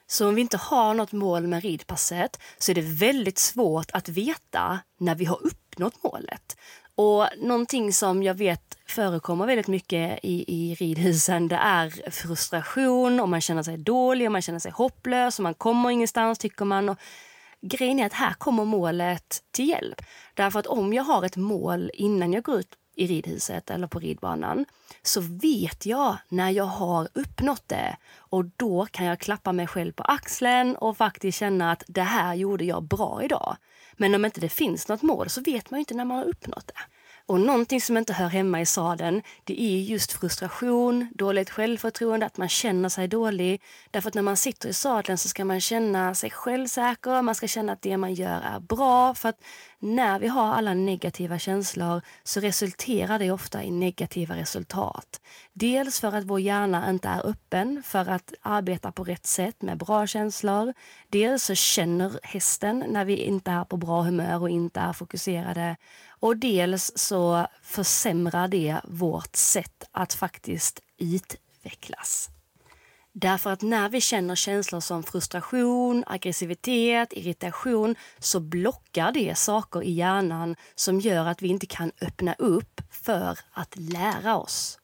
Så 0.06 0.28
om 0.28 0.34
vi 0.34 0.40
inte 0.40 0.56
har 0.56 0.94
något 0.94 1.12
mål 1.12 1.46
med 1.46 1.62
ridpasset 1.62 2.40
så 2.58 2.70
är 2.70 2.74
det 2.74 2.80
väldigt 2.80 3.38
svårt 3.38 3.90
att 3.92 4.08
veta 4.08 4.78
när 4.98 5.14
vi 5.14 5.24
har 5.24 5.46
uppnått 5.46 6.02
målet. 6.02 6.56
Och 6.94 7.26
någonting 7.38 7.92
som 7.92 8.22
jag 8.22 8.34
vet 8.34 8.78
förekommer 8.86 9.46
väldigt 9.46 9.68
mycket 9.68 10.18
i, 10.22 10.44
i 10.48 10.74
ridhusen 10.74 11.48
det 11.48 11.56
är 11.56 12.10
frustration 12.10 13.20
och 13.20 13.28
man 13.28 13.40
känner 13.40 13.62
sig 13.62 13.76
dålig 13.76 14.28
och 14.28 14.32
man 14.32 14.42
känner 14.42 14.58
sig 14.58 14.72
hopplös 14.72 15.38
och 15.38 15.42
man 15.42 15.54
kommer 15.54 15.90
ingenstans 15.90 16.38
tycker 16.38 16.64
man. 16.64 16.88
Och 16.88 16.98
grejen 17.68 17.98
är 17.98 18.06
att 18.06 18.12
här 18.12 18.32
kommer 18.32 18.64
målet 18.64 19.42
till 19.50 19.68
hjälp. 19.68 20.02
Därför 20.34 20.58
att 20.58 20.66
om 20.66 20.92
jag 20.92 21.04
har 21.04 21.24
ett 21.24 21.36
mål 21.36 21.90
innan 21.94 22.32
jag 22.32 22.42
går 22.44 22.58
ut 22.58 22.74
i 22.96 23.06
ridhuset 23.06 23.70
eller 23.70 23.86
på 23.86 23.98
ridbanan 23.98 24.64
så 25.02 25.20
vet 25.20 25.86
jag 25.86 26.16
när 26.28 26.50
jag 26.50 26.64
har 26.64 27.08
uppnått 27.14 27.68
det 27.68 27.96
och 28.16 28.44
då 28.44 28.86
kan 28.90 29.06
jag 29.06 29.20
klappa 29.20 29.52
mig 29.52 29.66
själv 29.66 29.92
på 29.92 30.02
axeln 30.02 30.76
och 30.76 30.96
faktiskt 30.96 31.38
känna 31.38 31.72
att 31.72 31.82
det 31.86 32.02
här 32.02 32.34
gjorde 32.34 32.64
jag 32.64 32.82
bra 32.82 33.22
idag. 33.22 33.56
Men 33.92 34.14
om 34.14 34.24
inte 34.24 34.40
det 34.40 34.48
finns 34.48 34.88
något 34.88 35.02
mål 35.02 35.30
så 35.30 35.40
vet 35.40 35.70
man 35.70 35.80
inte 35.80 35.94
när 35.94 36.04
man 36.04 36.16
har 36.16 36.24
uppnått 36.24 36.66
det. 36.66 36.93
Och 37.26 37.40
någonting 37.40 37.80
som 37.80 37.96
inte 37.96 38.12
hör 38.12 38.28
hemma 38.28 38.60
i 38.60 38.66
sadeln, 38.66 39.22
det 39.44 39.62
är 39.62 39.78
just 39.78 40.12
frustration, 40.12 41.08
dåligt 41.14 41.50
självförtroende, 41.50 42.26
att 42.26 42.36
man 42.36 42.48
känner 42.48 42.88
sig 42.88 43.08
dålig. 43.08 43.62
Därför 43.90 44.08
att 44.08 44.14
när 44.14 44.22
man 44.22 44.36
sitter 44.36 44.68
i 44.68 44.72
sadeln 44.72 45.18
så 45.18 45.28
ska 45.28 45.44
man 45.44 45.60
känna 45.60 46.14
sig 46.14 46.30
självsäker, 46.30 47.22
man 47.22 47.34
ska 47.34 47.46
känna 47.48 47.72
att 47.72 47.82
det 47.82 47.96
man 47.96 48.14
gör 48.14 48.40
är 48.40 48.60
bra. 48.60 49.14
För 49.14 49.28
att 49.28 49.40
när 49.84 50.18
vi 50.18 50.28
har 50.28 50.54
alla 50.54 50.74
negativa 50.74 51.38
känslor 51.38 52.02
så 52.22 52.40
resulterar 52.40 53.18
det 53.18 53.30
ofta 53.30 53.62
i 53.62 53.70
negativa 53.70 54.36
resultat. 54.36 55.20
Dels 55.52 56.00
för 56.00 56.12
att 56.12 56.24
vår 56.24 56.40
hjärna 56.40 56.90
inte 56.90 57.08
är 57.08 57.26
öppen 57.26 57.82
för 57.82 58.10
att 58.10 58.32
arbeta 58.42 58.92
på 58.92 59.04
rätt 59.04 59.26
sätt 59.26 59.62
med 59.62 59.78
bra 59.78 60.06
känslor. 60.06 60.74
Dels 61.08 61.44
så 61.44 61.54
känner 61.54 62.18
hästen 62.22 62.84
när 62.88 63.04
vi 63.04 63.16
inte 63.16 63.50
är 63.50 63.64
på 63.64 63.76
bra 63.76 64.02
humör 64.02 64.42
och 64.42 64.50
inte 64.50 64.80
är 64.80 64.92
fokuserade. 64.92 65.76
Och 66.08 66.36
dels 66.36 66.92
så 66.94 67.46
försämrar 67.62 68.48
det 68.48 68.76
vårt 68.84 69.36
sätt 69.36 69.84
att 69.92 70.14
faktiskt 70.14 70.80
utvecklas. 70.98 72.33
Därför 73.16 73.50
att 73.50 73.62
när 73.62 73.88
vi 73.88 74.00
känner 74.00 74.34
känslor 74.34 74.80
som 74.80 75.02
frustration, 75.02 76.04
aggressivitet, 76.06 77.12
irritation 77.12 77.96
så 78.18 78.40
blockar 78.40 79.12
det 79.12 79.38
saker 79.38 79.82
i 79.82 79.92
hjärnan 79.92 80.56
som 80.74 81.00
gör 81.00 81.26
att 81.26 81.42
vi 81.42 81.48
inte 81.48 81.66
kan 81.66 81.92
öppna 82.00 82.34
upp 82.38 82.80
för 82.90 83.38
att 83.52 83.76
lära 83.76 84.36
oss. 84.36 84.78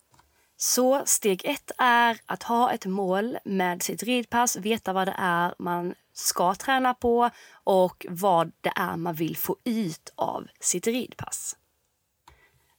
Så 0.57 1.03
steg 1.07 1.45
ett 1.45 1.71
är 1.79 2.21
att 2.27 2.43
ha 2.43 2.73
ett 2.73 2.87
mål 2.87 3.39
med 3.45 3.83
sitt 3.83 4.03
ridpass, 4.03 4.57
veta 4.57 4.93
vad 4.93 5.09
det 5.09 5.17
är 5.19 5.55
man 5.59 5.95
ska 6.13 6.55
träna 6.55 6.95
på 6.95 7.31
och 7.65 8.07
vad 8.09 8.53
det 8.61 8.73
är 8.77 8.97
man 8.97 9.15
vill 9.15 9.37
få 9.37 9.57
ut 9.65 10.13
av 10.15 10.47
sitt 10.61 10.87
ridpass. 10.87 11.57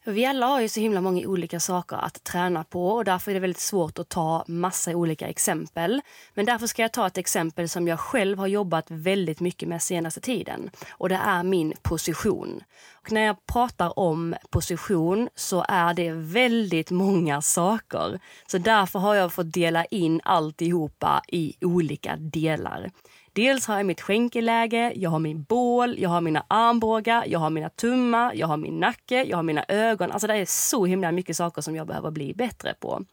Vi 0.06 0.26
alla 0.26 0.46
har 0.46 0.62
ju 0.62 0.70
så 0.70 0.80
himla 0.80 1.02
många 1.02 1.28
olika 1.28 1.60
saker 1.60 1.96
att 1.98 2.24
träna 2.24 2.64
på 2.64 2.90
och 2.90 3.06
därför 3.06 3.32
är 3.32 3.34
det 3.34 3.40
väldigt 3.40 3.60
svårt 3.60 4.00
att 4.00 4.10
ta 4.10 4.46
massa 4.48 4.92
olika 4.92 5.28
exempel. 5.28 6.02
Men 6.34 6.46
därför 6.46 6.68
ska 6.68 6.82
jag 6.82 6.94
ta 6.94 7.08
ett 7.08 7.18
exempel 7.18 7.70
som 7.70 7.88
jag 7.88 8.00
själv 8.00 8.38
har 8.40 8.48
jobbat 8.48 8.86
väldigt 8.88 9.40
mycket 9.40 9.70
med 9.70 9.82
senaste 9.82 10.22
tiden 10.22 10.72
och 10.92 11.10
det 11.10 11.16
är 11.16 11.44
min 11.44 11.74
position. 11.82 12.64
Och 12.94 13.12
när 13.12 13.22
jag 13.22 13.46
pratar 13.46 14.00
om 14.00 14.36
position 14.50 15.30
så 15.36 15.66
är 15.68 15.94
det 15.94 16.12
väldigt 16.12 16.92
många 16.92 17.42
saker. 17.42 18.20
Så 18.48 18.58
därför 18.58 19.00
har 19.00 19.16
jag 19.16 19.34
fått 19.34 19.54
dela 19.54 19.86
in 19.86 20.22
alltihopa 20.24 21.22
i 21.28 21.56
olika 21.62 22.16
delar. 22.16 22.92
Dels 23.34 23.68
har 23.68 23.78
jag 23.78 23.86
mitt 23.86 24.02
skänkeläge, 24.02 24.94
jag 24.96 25.10
har 25.10 25.20
min 25.20 25.44
bål, 25.44 25.96
jag 26.00 26.10
har 26.10 26.22
mina 26.22 26.46
armbågar, 26.48 27.26
jag 27.28 27.40
har 27.40 27.50
mina 27.50 27.70
tummar, 27.70 28.34
jag 28.36 28.48
har 28.48 28.58
min 28.58 28.80
nacke, 28.80 29.24
jag 29.24 29.38
har 29.38 29.44
mina 29.44 29.66
ögon. 29.68 30.12
Alltså 30.12 30.28
det 30.28 30.36
är 30.36 30.46
så 30.46 30.86
himla 30.86 31.12
mycket 31.12 31.38
saker 31.38 31.62
som 31.62 31.76
jag 31.76 31.88
behöver 31.88 32.12
bli 32.12 32.34
bättre 32.34 32.74
på. 32.80 33.06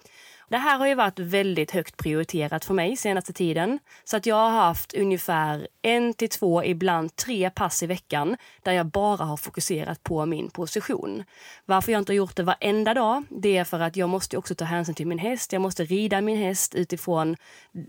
Det 0.49 0.57
här 0.57 0.79
har 0.79 0.87
ju 0.87 0.95
varit 0.95 1.19
väldigt 1.19 1.71
högt 1.71 1.97
prioriterat 1.97 2.65
för 2.65 2.75
mig 2.75 2.97
senaste 2.97 3.33
tiden. 3.33 3.79
Så 4.05 4.17
att 4.17 4.27
jag 4.27 4.37
har 4.37 4.51
haft 4.51 4.95
ungefär 4.95 5.69
en 5.83 6.15
till 6.15 6.29
två, 6.29 6.65
ibland 6.65 7.17
tre 7.17 7.51
pass 7.51 7.83
i 7.83 7.87
veckan 7.87 8.37
där 8.63 8.73
jag 8.73 8.87
bara 8.87 9.25
har 9.25 9.37
fokuserat 9.37 10.03
på 10.03 10.27
min 10.27 10.51
position. 10.51 11.25
Varför 11.67 11.93
jag 11.93 12.01
inte 12.01 12.13
har 12.13 12.17
gjort 12.17 12.37
det 12.37 12.43
varenda 12.43 12.95
dag, 12.95 13.25
det 13.29 13.57
är 13.57 13.65
för 13.65 13.81
att 13.81 13.97
jag 13.97 14.09
måste 14.09 14.37
också 14.37 14.55
ta 14.55 14.65
hänsyn 14.65 14.95
till 14.95 15.07
min 15.07 15.19
häst. 15.19 15.53
Jag 15.53 15.63
måste 15.63 15.85
rida 15.85 16.21
min 16.21 16.39
häst 16.39 16.75
utifrån 16.75 17.37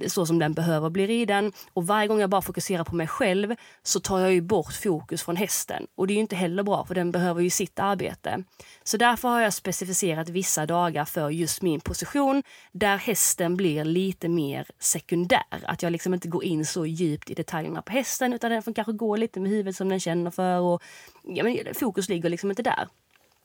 så 0.08 0.26
som 0.26 0.40
den 0.40 0.54
behöver 0.54 0.90
bli 0.90 1.08
riden. 1.08 1.52
Och 1.74 1.88
varje 1.88 2.08
gång 2.08 2.20
jag 2.20 2.30
bara 2.30 2.42
fokuserar 2.42 2.84
på 2.84 2.96
mig 2.96 3.08
själv 3.08 3.56
så 3.84 4.00
tar 4.00 4.20
jag 4.20 4.34
ju 4.34 4.42
bort 4.42 4.74
fokus 4.74 5.24
från 5.24 5.36
hästen. 5.36 5.88
Och 5.96 6.08
det 6.08 6.14
är 6.14 6.16
ju 6.16 6.22
inte 6.22 6.36
heller 6.36 6.64
bra 6.64 6.86
för 6.86 6.96
den 6.96 7.12
behöver 7.12 7.42
ju 7.42 7.50
sitt 7.50 7.80
arbete. 7.80 8.44
Så 8.84 8.98
därför 8.98 9.30
har 9.30 9.42
jag 9.42 9.54
specificerat 9.54 10.30
vissa 10.30 10.66
dagar 10.66 11.06
för 11.06 11.30
just 11.30 11.62
min 11.62 11.80
position 11.80 12.44
där 12.72 12.98
hästen 12.98 13.58
blir 13.58 13.86
lite 13.86 14.30
mer 14.30 14.68
sekundär. 14.80 15.64
Att 15.64 15.84
jag 15.84 15.92
liksom 15.92 16.14
inte 16.14 16.28
går 16.28 16.44
in 16.44 16.66
så 16.66 16.86
djupt 16.86 17.30
i 17.30 17.34
detaljerna 17.34 17.82
på 17.82 17.92
hästen 17.92 18.34
utan 18.34 18.52
den 18.52 18.64
får 18.64 18.74
kanske 18.74 18.94
gå 18.94 19.16
lite 19.16 19.40
med 19.40 19.52
huvudet 19.52 19.76
som 19.76 19.90
den 19.90 20.00
känner 20.00 20.32
för. 20.32 20.60
Och, 20.60 20.84
ja, 21.24 21.44
men 21.44 21.58
fokus 21.76 22.10
ligger 22.10 22.30
liksom 22.30 22.50
inte 22.50 22.64
där. 22.64 22.88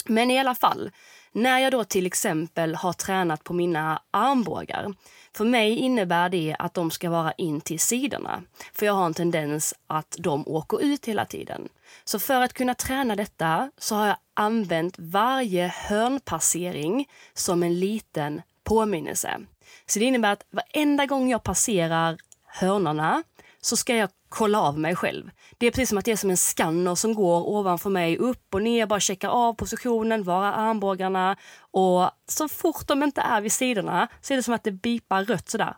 Men 0.07 0.31
i 0.31 0.39
alla 0.39 0.55
fall, 0.55 0.91
när 1.33 1.59
jag 1.59 1.73
då 1.73 1.85
till 1.85 2.07
exempel 2.07 2.75
har 2.75 2.93
tränat 2.93 3.45
på 3.45 3.53
mina 3.53 4.03
armbågar. 4.11 4.95
För 5.37 5.45
mig 5.45 5.77
innebär 5.77 6.29
det 6.29 6.57
att 6.59 6.75
de 6.75 6.91
ska 6.91 7.11
vara 7.11 7.33
in 7.33 7.61
till 7.61 7.81
sidorna. 7.81 8.43
För 8.73 8.87
jag 8.87 8.93
har 8.93 9.07
en 9.07 9.15
tendens 9.15 9.75
att 9.87 10.17
de 10.19 10.49
åker 10.49 10.83
ut 10.83 11.07
hela 11.07 11.25
tiden. 11.25 11.69
Så 12.05 12.19
för 12.19 12.43
att 12.43 12.53
kunna 12.53 12.75
träna 12.75 13.17
detta 13.17 13.71
så 13.79 13.95
har 13.95 14.07
jag 14.07 14.17
använt 14.35 14.95
varje 14.99 15.67
hörnpassering 15.67 17.09
som 17.35 17.63
en 17.63 17.81
liten 17.81 18.43
påminnelse. 18.65 19.41
Så 19.87 19.99
det 19.99 20.05
innebär 20.05 20.33
att 20.33 20.47
varenda 20.51 21.07
gång 21.07 21.31
jag 21.31 21.43
passerar 21.43 22.17
hörnorna 22.47 23.23
så 23.61 23.77
ska 23.77 23.97
jag 23.97 24.11
kolla 24.29 24.61
av 24.61 24.79
mig 24.79 24.97
själv. 24.97 25.31
Det 25.59 25.67
är 25.67 25.71
precis 25.71 25.89
som 25.89 25.99
att 25.99 26.05
det 26.05 26.13
är 26.13 26.17
som 26.17 26.31
en 26.31 26.37
skanner 26.37 26.95
som 26.95 27.15
går 27.15 27.49
ovanför 27.49 27.91
mig, 27.91 28.19
upp 28.19 28.55
och 28.55 28.63
ner, 28.63 28.87
bara 28.87 29.01
checkar 29.01 29.29
av 29.29 29.55
positionen, 29.55 30.25
var 30.25 30.47
är 30.47 30.53
armbågarna? 30.53 31.37
Och 31.59 32.11
så 32.29 32.49
fort 32.49 32.87
de 32.87 33.03
inte 33.03 33.21
är 33.21 33.41
vid 33.41 33.53
sidorna 33.53 34.09
så 34.21 34.33
är 34.33 34.37
det 34.37 34.43
som 34.43 34.55
att 34.55 34.65
det 34.65 34.73
bipar 34.73 35.25
rött 35.25 35.49
sådär. 35.49 35.77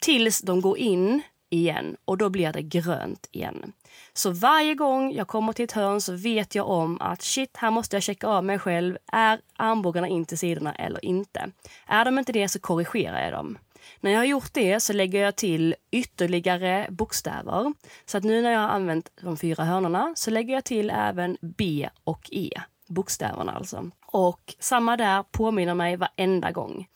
Tills 0.00 0.40
de 0.40 0.60
går 0.60 0.78
in 0.78 1.22
igen 1.50 1.96
och 2.04 2.18
då 2.18 2.28
blir 2.28 2.52
det 2.52 2.62
grönt 2.62 3.28
igen. 3.32 3.72
Så 4.12 4.30
varje 4.30 4.74
gång 4.74 5.12
jag 5.12 5.28
kommer 5.28 5.52
till 5.52 5.64
ett 5.64 5.72
hörn 5.72 6.00
så 6.00 6.12
vet 6.12 6.54
jag 6.54 6.68
om 6.68 7.00
att 7.00 7.22
shit, 7.22 7.56
här 7.56 7.70
måste 7.70 7.96
jag 7.96 8.02
checka 8.02 8.28
av 8.28 8.44
mig 8.44 8.58
själv. 8.58 8.98
Är 9.12 9.40
armbågarna 9.56 10.08
in 10.08 10.24
till 10.24 10.38
sidorna 10.38 10.74
eller 10.74 11.04
inte? 11.04 11.50
Är 11.86 12.04
de 12.04 12.18
inte 12.18 12.32
det 12.32 12.48
så 12.48 12.60
korrigerar 12.60 13.24
jag 13.24 13.32
dem. 13.32 13.58
När 14.00 14.10
jag 14.10 14.18
har 14.18 14.24
gjort 14.24 14.52
det 14.52 14.80
så 14.80 14.92
lägger 14.92 15.22
jag 15.22 15.36
till 15.36 15.74
ytterligare 15.90 16.86
bokstäver. 16.90 17.72
Så 18.06 18.18
att 18.18 18.24
nu 18.24 18.42
när 18.42 18.52
jag 18.52 18.60
har 18.60 18.68
använt 18.68 19.10
de 19.22 19.36
fyra 19.36 19.64
hörnorna 19.64 20.12
så 20.16 20.30
lägger 20.30 20.54
jag 20.54 20.64
till 20.64 20.90
även 20.90 21.36
B 21.40 21.88
och 22.04 22.28
E, 22.32 22.50
bokstäverna 22.88 23.52
alltså. 23.52 23.90
Och 24.06 24.54
samma 24.58 24.96
där, 24.96 25.22
påminner 25.22 25.74
mig 25.74 25.96
varenda 25.96 26.50
gång. 26.50 26.86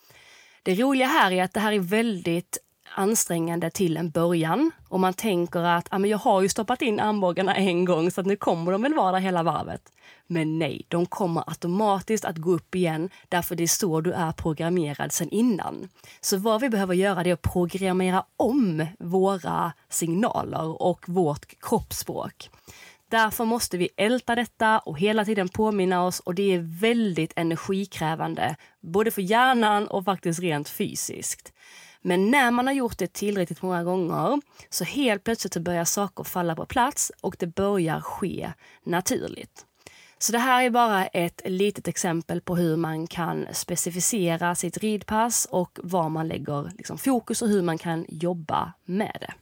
Det 0.63 0.75
roliga 0.75 1.07
här 1.07 1.31
är 1.31 1.43
att 1.43 1.53
det 1.53 1.61
här 1.61 1.73
är 1.73 1.79
väldigt 1.79 2.59
ansträngande 2.95 3.71
till 3.71 3.97
en 3.97 4.11
början. 4.11 4.71
Och 4.89 5.01
man 5.01 5.15
tänker 5.15 5.61
att 5.61 5.89
ah, 5.91 5.99
men 5.99 6.11
jag 6.11 6.19
har 6.19 6.43
ju 6.43 6.49
stoppat 6.49 6.83
in 6.83 7.01
armbågarna 7.01 7.55
en 7.55 7.85
gång 7.85 8.11
så 8.11 8.21
att 8.21 8.27
nu 8.27 8.37
kommer 8.37 8.73
de 8.73 8.83
väl 8.83 8.95
vara 8.95 9.13
där 9.13 9.19
hela 9.19 9.43
varvet. 9.43 9.83
Men 10.27 10.59
nej, 10.59 10.87
de 10.89 11.07
kommer 11.07 11.45
automatiskt 11.47 12.25
att 12.25 12.37
gå 12.37 12.51
upp 12.53 12.75
igen 12.75 13.11
därför 13.29 13.55
det 13.55 13.63
är 13.63 13.67
så 13.67 14.01
du 14.01 14.13
är 14.13 14.33
programmerad 14.33 15.13
sen 15.13 15.31
innan. 15.31 15.89
Så 16.21 16.37
vad 16.37 16.61
vi 16.61 16.69
behöver 16.69 16.95
göra 16.95 17.23
är 17.23 17.33
att 17.33 17.43
programmera 17.43 18.25
om 18.37 18.87
våra 18.99 19.73
signaler 19.89 20.83
och 20.83 21.09
vårt 21.09 21.61
kroppsspråk. 21.61 22.51
Därför 23.13 23.45
måste 23.45 23.79
vi 23.79 23.89
älta 23.97 24.35
detta 24.35 24.79
och 24.79 24.99
hela 24.99 25.25
tiden 25.25 25.49
påminna 25.49 26.05
oss 26.05 26.21
och 26.21 26.35
det 26.35 26.55
är 26.55 26.81
väldigt 26.81 27.33
energikrävande, 27.37 28.57
både 28.81 29.11
för 29.11 29.23
hjärnan 29.23 29.87
och 29.87 30.05
faktiskt 30.05 30.41
rent 30.41 30.69
fysiskt. 30.69 31.53
Men 32.03 32.31
när 32.31 32.51
man 32.51 32.67
har 32.67 32.75
gjort 32.75 32.99
det 32.99 33.13
tillräckligt 33.13 33.63
många 33.63 33.85
gånger 33.85 34.41
så 34.71 34.85
helt 34.85 35.25
plötsligt 35.25 35.53
så 35.53 35.61
börjar 35.61 35.85
saker 35.85 36.25
falla 36.25 36.57
på 36.57 36.67
plats 36.67 37.13
och 37.21 37.37
det 37.39 37.47
börjar 37.47 38.01
ske 38.01 38.53
naturligt. 38.85 39.67
Så 40.19 40.33
det 40.33 40.39
här 40.39 40.63
är 40.63 40.71
bara 40.71 41.07
ett 41.07 41.43
litet 41.45 41.89
exempel 41.89 42.41
på 42.41 42.57
hur 42.57 42.77
man 42.77 43.07
kan 43.07 43.47
specificera 43.53 44.55
sitt 44.55 44.79
ridpass 44.79 45.49
och 45.51 45.79
var 45.83 46.09
man 46.09 46.29
lägger 46.29 46.73
liksom 46.77 46.99
fokus 46.99 47.43
och 47.43 47.49
hur 47.49 47.63
man 47.63 47.79
kan 47.79 48.07
jobba 48.09 48.73
med 48.85 49.17
det. 49.21 49.33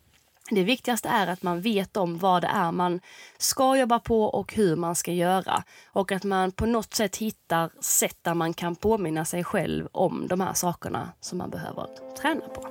Det 0.52 0.64
viktigaste 0.64 1.08
är 1.08 1.26
att 1.26 1.42
man 1.42 1.60
vet 1.60 1.96
om 1.96 2.18
vad 2.18 2.42
det 2.42 2.48
är 2.48 2.72
man 2.72 3.00
ska 3.38 3.76
jobba 3.76 3.98
på 3.98 4.24
och 4.24 4.54
hur 4.54 4.76
man 4.76 4.94
ska 4.94 5.12
göra. 5.12 5.64
Och 5.86 6.12
att 6.12 6.24
man 6.24 6.52
på 6.52 6.66
något 6.66 6.94
sätt 6.94 7.16
hittar 7.16 7.70
sätt 7.80 8.16
där 8.22 8.34
man 8.34 8.54
kan 8.54 8.76
påminna 8.76 9.24
sig 9.24 9.44
själv 9.44 9.88
om 9.92 10.28
de 10.28 10.40
här 10.40 10.54
sakerna 10.54 11.12
som 11.20 11.38
man 11.38 11.50
behöver 11.50 11.86
träna 12.16 12.48
på. 12.48 12.68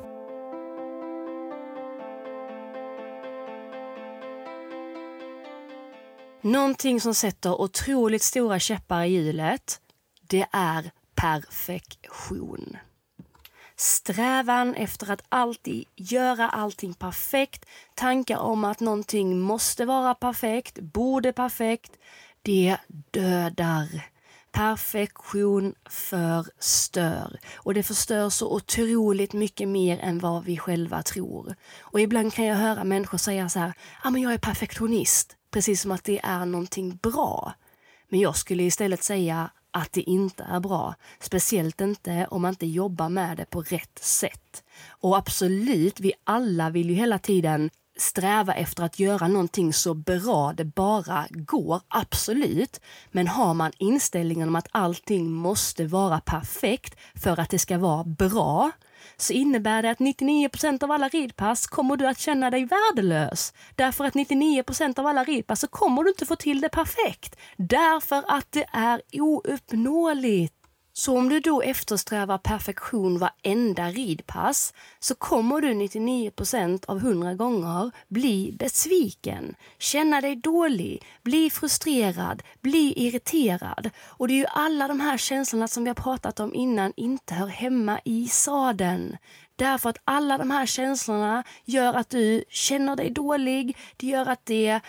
Någonting 6.41 7.01
som 7.01 7.15
sätter 7.15 7.61
otroligt 7.61 8.23
stora 8.23 8.59
käppar 8.59 9.03
i 9.03 9.07
hjulet, 9.07 9.81
det 10.21 10.45
är 10.51 10.91
perfektion. 11.15 12.77
Strävan 13.79 14.75
efter 14.75 15.11
att 15.11 15.23
alltid 15.29 15.85
göra 15.95 16.49
allting 16.49 16.93
perfekt, 16.93 17.65
tankar 17.95 18.37
om 18.37 18.63
att 18.63 18.79
någonting 18.79 19.39
måste 19.39 19.85
vara 19.85 20.15
perfekt, 20.15 20.79
borde 20.79 21.33
perfekt, 21.33 21.91
det 22.41 22.77
dödar. 23.11 23.87
Perfektion 24.51 25.75
förstör. 25.89 27.39
Och 27.55 27.73
det 27.73 27.83
förstör 27.83 28.29
så 28.29 28.55
otroligt 28.55 29.33
mycket 29.33 29.67
mer 29.67 29.99
än 29.99 30.19
vad 30.19 30.43
vi 30.43 30.57
själva 30.57 31.03
tror. 31.03 31.55
Och 31.79 32.01
ibland 32.01 32.33
kan 32.33 32.45
jag 32.45 32.55
höra 32.55 32.83
människor 32.83 33.17
säga 33.17 33.49
så 33.49 33.59
här, 33.59 33.73
ah, 34.01 34.09
men 34.09 34.21
jag 34.21 34.33
är 34.33 34.37
perfektionist. 34.37 35.35
Precis 35.51 35.81
som 35.81 35.91
att 35.91 36.03
det 36.03 36.19
är 36.23 36.45
någonting 36.45 36.99
bra. 37.01 37.53
Men 38.09 38.19
jag 38.19 38.35
skulle 38.35 38.63
istället 38.63 39.03
säga 39.03 39.49
att 39.71 39.91
det 39.91 40.01
inte 40.01 40.43
är 40.43 40.59
bra. 40.59 40.95
Speciellt 41.19 41.81
inte 41.81 42.27
om 42.31 42.41
man 42.41 42.49
inte 42.49 42.67
jobbar 42.67 43.09
med 43.09 43.37
det 43.37 43.45
på 43.45 43.61
rätt 43.61 43.99
sätt. 43.99 44.63
Och 44.87 45.17
absolut, 45.17 45.99
vi 45.99 46.13
alla 46.23 46.69
vill 46.69 46.89
ju 46.89 46.95
hela 46.95 47.19
tiden 47.19 47.69
sträva 47.97 48.53
efter 48.53 48.83
att 48.83 48.99
göra 48.99 49.27
någonting 49.27 49.73
så 49.73 49.93
bra 49.93 50.53
det 50.53 50.65
bara 50.65 51.27
går, 51.29 51.81
absolut. 51.87 52.79
Men 53.11 53.27
har 53.27 53.53
man 53.53 53.71
inställningen 53.77 54.47
om 54.47 54.55
att 54.55 54.67
allting 54.71 55.31
måste 55.31 55.85
vara 55.85 56.19
perfekt 56.19 56.95
för 57.15 57.39
att 57.39 57.49
det 57.49 57.59
ska 57.59 57.77
vara 57.77 58.03
bra, 58.03 58.71
så 59.17 59.33
innebär 59.33 59.81
det 59.81 59.89
att 59.91 59.99
99% 59.99 60.83
av 60.83 60.91
alla 60.91 61.07
ridpass 61.07 61.67
kommer 61.67 61.97
du 61.97 62.07
att 62.07 62.19
känna 62.19 62.49
dig 62.49 62.65
värdelös. 62.65 63.53
Därför 63.75 64.05
att 64.05 64.13
99% 64.13 64.99
av 64.99 65.07
alla 65.07 65.23
ridpass 65.23 65.59
så 65.59 65.67
kommer 65.67 66.03
du 66.03 66.09
inte 66.09 66.25
få 66.25 66.35
till 66.35 66.61
det 66.61 66.69
perfekt. 66.69 67.35
Därför 67.57 68.23
att 68.27 68.51
det 68.51 68.65
är 68.73 69.01
ouppnåeligt. 69.13 70.58
Så 70.99 71.17
om 71.17 71.29
du 71.29 71.39
då 71.39 71.61
eftersträvar 71.61 72.37
perfektion 72.37 73.19
varenda 73.19 73.89
ridpass 73.89 74.73
så 74.99 75.15
kommer 75.15 75.61
du 75.61 75.73
99% 75.73 76.85
av 76.85 76.97
100 76.97 77.33
gånger 77.33 77.91
bli 78.07 78.55
besviken, 78.59 79.55
känna 79.77 80.21
dig 80.21 80.35
dålig, 80.35 81.03
bli 81.23 81.49
frustrerad, 81.49 82.43
bli 82.61 82.93
irriterad. 82.95 83.89
Och 84.07 84.27
det 84.27 84.33
är 84.33 84.37
ju 84.37 84.45
alla 84.45 84.87
de 84.87 84.99
här 84.99 85.17
känslorna 85.17 85.67
som 85.67 85.83
vi 85.83 85.89
har 85.89 85.95
pratat 85.95 86.39
om 86.39 86.53
innan 86.53 86.93
inte 86.95 87.33
hör 87.33 87.47
hemma 87.47 87.99
i 88.05 88.27
sadeln. 88.27 89.17
Därför 89.55 89.89
att 89.89 90.01
alla 90.03 90.37
de 90.37 90.51
här 90.51 90.65
känslorna 90.65 91.43
gör 91.65 91.93
att 91.93 92.09
du 92.09 92.43
känner 92.49 92.95
dig 92.95 93.09
dålig, 93.09 93.77
det 93.97 94.07
gör 94.07 94.25
att 94.25 94.45
det 94.45 94.81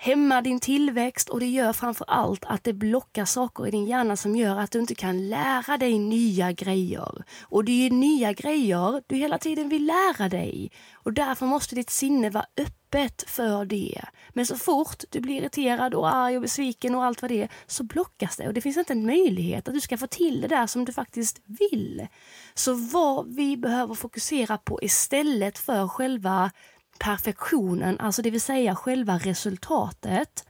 hämmar 0.00 0.42
din 0.42 0.60
tillväxt 0.60 1.28
och 1.28 1.40
det 1.40 1.46
gör 1.46 1.72
framför 1.72 2.04
allt 2.08 2.44
att 2.44 2.64
det 2.64 2.72
blockar 2.72 3.24
saker 3.24 3.66
i 3.66 3.70
din 3.70 3.86
hjärna 3.86 4.16
som 4.16 4.36
gör 4.36 4.58
att 4.58 4.70
du 4.70 4.78
inte 4.78 4.94
kan 4.94 5.28
lära 5.28 5.76
dig 5.76 5.98
nya 5.98 6.52
grejer. 6.52 7.24
Och 7.42 7.64
det 7.64 7.86
är 7.86 7.90
nya 7.90 8.32
grejer 8.32 9.02
du 9.06 9.16
hela 9.16 9.38
tiden 9.38 9.68
vill 9.68 9.86
lära 9.86 10.28
dig. 10.28 10.70
Och 10.94 11.12
därför 11.12 11.46
måste 11.46 11.74
ditt 11.74 11.90
sinne 11.90 12.30
vara 12.30 12.46
öppet 12.56 13.24
för 13.26 13.64
det. 13.64 14.04
Men 14.28 14.46
så 14.46 14.56
fort 14.56 15.04
du 15.10 15.20
blir 15.20 15.36
irriterad 15.36 15.94
och 15.94 16.14
arg 16.14 16.36
och 16.36 16.42
besviken 16.42 16.94
och 16.94 17.04
allt 17.04 17.22
vad 17.22 17.30
det 17.30 17.42
är, 17.42 17.48
så 17.66 17.84
blockas 17.84 18.36
det. 18.36 18.46
Och 18.46 18.54
det 18.54 18.60
finns 18.60 18.76
inte 18.76 18.92
en 18.92 19.06
möjlighet 19.06 19.68
att 19.68 19.74
du 19.74 19.80
ska 19.80 19.96
få 19.96 20.06
till 20.06 20.40
det 20.40 20.48
där 20.48 20.66
som 20.66 20.84
du 20.84 20.92
faktiskt 20.92 21.40
vill. 21.46 22.06
Så 22.54 22.74
vad 22.74 23.34
vi 23.34 23.56
behöver 23.56 23.94
fokusera 23.94 24.58
på 24.58 24.82
istället 24.82 25.58
för 25.58 25.88
själva 25.88 26.50
perfektionen, 26.98 28.00
alltså 28.00 28.22
det 28.22 28.30
vill 28.30 28.40
säga 28.40 28.74
själva 28.74 29.18
resultatet, 29.18 30.44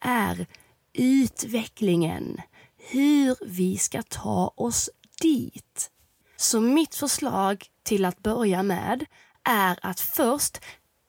är 0.00 0.46
utvecklingen. 0.92 2.40
Hur 2.76 3.36
vi 3.46 3.78
ska 3.78 4.02
ta 4.02 4.54
oss 4.56 4.90
dit. 5.20 5.90
Så 6.36 6.60
mitt 6.60 6.94
förslag 6.94 7.66
till 7.82 8.04
att 8.04 8.22
börja 8.22 8.62
med 8.62 9.04
är 9.44 9.78
att 9.82 10.00
först 10.00 10.58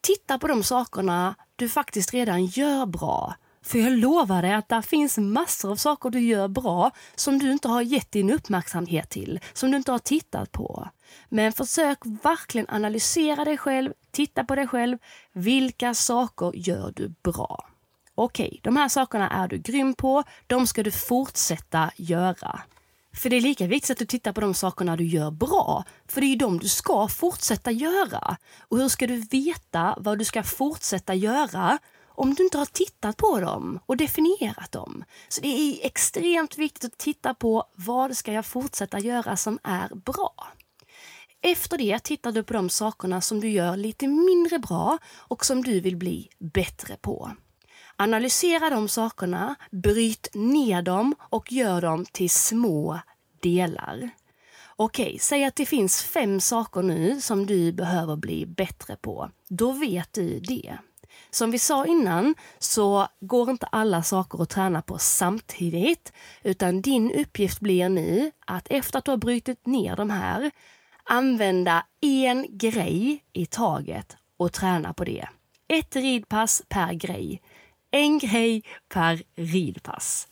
titta 0.01 0.39
på 0.39 0.47
de 0.47 0.63
sakerna 0.63 1.35
du 1.55 1.69
faktiskt 1.69 2.13
redan 2.13 2.45
gör 2.45 2.85
bra. 2.85 3.35
För 3.63 3.79
jag 3.79 3.91
lovar 3.91 4.41
dig 4.41 4.53
att 4.53 4.69
det 4.69 4.81
finns 4.81 5.17
massor 5.17 5.71
av 5.71 5.75
saker 5.75 6.09
du 6.09 6.19
gör 6.19 6.47
bra 6.47 6.91
som 7.15 7.39
du 7.39 7.51
inte 7.51 7.67
har 7.67 7.81
gett 7.81 8.11
din 8.11 8.29
uppmärksamhet 8.29 9.09
till, 9.09 9.39
som 9.53 9.71
du 9.71 9.77
inte 9.77 9.91
har 9.91 9.99
tittat 9.99 10.51
på. 10.51 10.89
Men 11.29 11.53
försök 11.53 11.97
verkligen 12.03 12.69
analysera 12.69 13.45
dig 13.45 13.57
själv, 13.57 13.93
titta 14.11 14.43
på 14.43 14.55
dig 14.55 14.67
själv. 14.67 14.97
Vilka 15.33 15.93
saker 15.93 16.51
gör 16.55 16.93
du 16.95 17.13
bra? 17.23 17.67
Okej, 18.15 18.47
okay, 18.47 18.59
de 18.63 18.77
här 18.77 18.87
sakerna 18.87 19.29
är 19.29 19.47
du 19.47 19.57
grym 19.57 19.93
på. 19.93 20.23
De 20.47 20.67
ska 20.67 20.83
du 20.83 20.91
fortsätta 20.91 21.91
göra. 21.95 22.61
För 23.15 23.29
det 23.29 23.35
är 23.35 23.41
lika 23.41 23.67
viktigt 23.67 23.91
att 23.91 23.97
du 23.97 24.05
tittar 24.05 24.33
på 24.33 24.41
de 24.41 24.53
sakerna 24.53 24.95
du 24.95 25.05
gör 25.05 25.31
bra, 25.31 25.83
för 26.07 26.21
det 26.21 26.27
är 26.27 26.29
ju 26.29 26.35
de 26.35 26.59
du 26.59 26.67
ska 26.67 27.07
fortsätta 27.07 27.71
göra. 27.71 28.37
Och 28.59 28.77
hur 28.77 28.89
ska 28.89 29.07
du 29.07 29.17
veta 29.17 29.95
vad 29.97 30.17
du 30.19 30.25
ska 30.25 30.43
fortsätta 30.43 31.13
göra 31.13 31.79
om 32.15 32.33
du 32.33 32.43
inte 32.43 32.57
har 32.57 32.65
tittat 32.65 33.17
på 33.17 33.39
dem 33.39 33.79
och 33.85 33.97
definierat 33.97 34.71
dem? 34.71 35.03
Så 35.29 35.41
det 35.41 35.47
är 35.47 35.85
extremt 35.85 36.57
viktigt 36.57 36.93
att 36.93 36.97
titta 36.97 37.33
på 37.33 37.63
vad 37.75 38.17
ska 38.17 38.33
jag 38.33 38.45
fortsätta 38.45 38.99
göra 38.99 39.37
som 39.37 39.59
är 39.63 39.95
bra. 39.95 40.33
Efter 41.41 41.77
det 41.77 41.99
tittar 41.99 42.31
du 42.31 42.43
på 42.43 42.53
de 42.53 42.69
sakerna 42.69 43.21
som 43.21 43.39
du 43.39 43.49
gör 43.49 43.77
lite 43.77 44.07
mindre 44.07 44.59
bra 44.59 44.97
och 45.13 45.45
som 45.45 45.63
du 45.63 45.79
vill 45.79 45.97
bli 45.97 46.29
bättre 46.39 46.95
på. 46.95 47.31
Analysera 47.95 48.69
de 48.69 48.87
sakerna, 48.87 49.55
bryt 49.71 50.27
ner 50.33 50.81
dem 50.81 51.15
och 51.19 51.51
gör 51.51 51.81
dem 51.81 52.05
till 52.05 52.29
små 52.29 52.99
delar. 53.41 54.09
Okej, 54.75 55.17
säg 55.19 55.45
att 55.45 55.55
det 55.55 55.65
finns 55.65 56.03
fem 56.03 56.39
saker 56.39 56.81
nu 56.81 57.21
som 57.21 57.45
du 57.45 57.71
behöver 57.71 58.15
bli 58.15 58.45
bättre 58.45 58.95
på. 58.95 59.31
Då 59.49 59.71
vet 59.71 60.13
du 60.13 60.39
det. 60.39 60.77
Som 61.29 61.51
vi 61.51 61.59
sa 61.59 61.85
innan 61.85 62.35
så 62.59 63.07
går 63.19 63.49
inte 63.49 63.65
alla 63.65 64.03
saker 64.03 64.41
att 64.43 64.49
träna 64.49 64.81
på 64.81 64.97
samtidigt 64.97 66.13
utan 66.43 66.81
din 66.81 67.11
uppgift 67.11 67.59
blir 67.59 67.89
nu 67.89 68.31
att 68.45 68.67
efter 68.69 68.99
att 68.99 69.05
du 69.05 69.11
har 69.11 69.17
brutit 69.17 69.65
ner 69.65 69.95
de 69.95 70.09
här 70.09 70.51
använda 71.03 71.85
en 72.01 72.57
grej 72.57 73.23
i 73.33 73.45
taget 73.45 74.17
och 74.37 74.53
träna 74.53 74.93
på 74.93 75.03
det. 75.03 75.27
Ett 75.67 75.95
ridpass 75.95 76.61
per 76.69 76.93
grej. 76.93 77.41
En 77.91 78.19
grej 78.19 78.63
per 78.89 79.23
ridpass. 79.35 80.27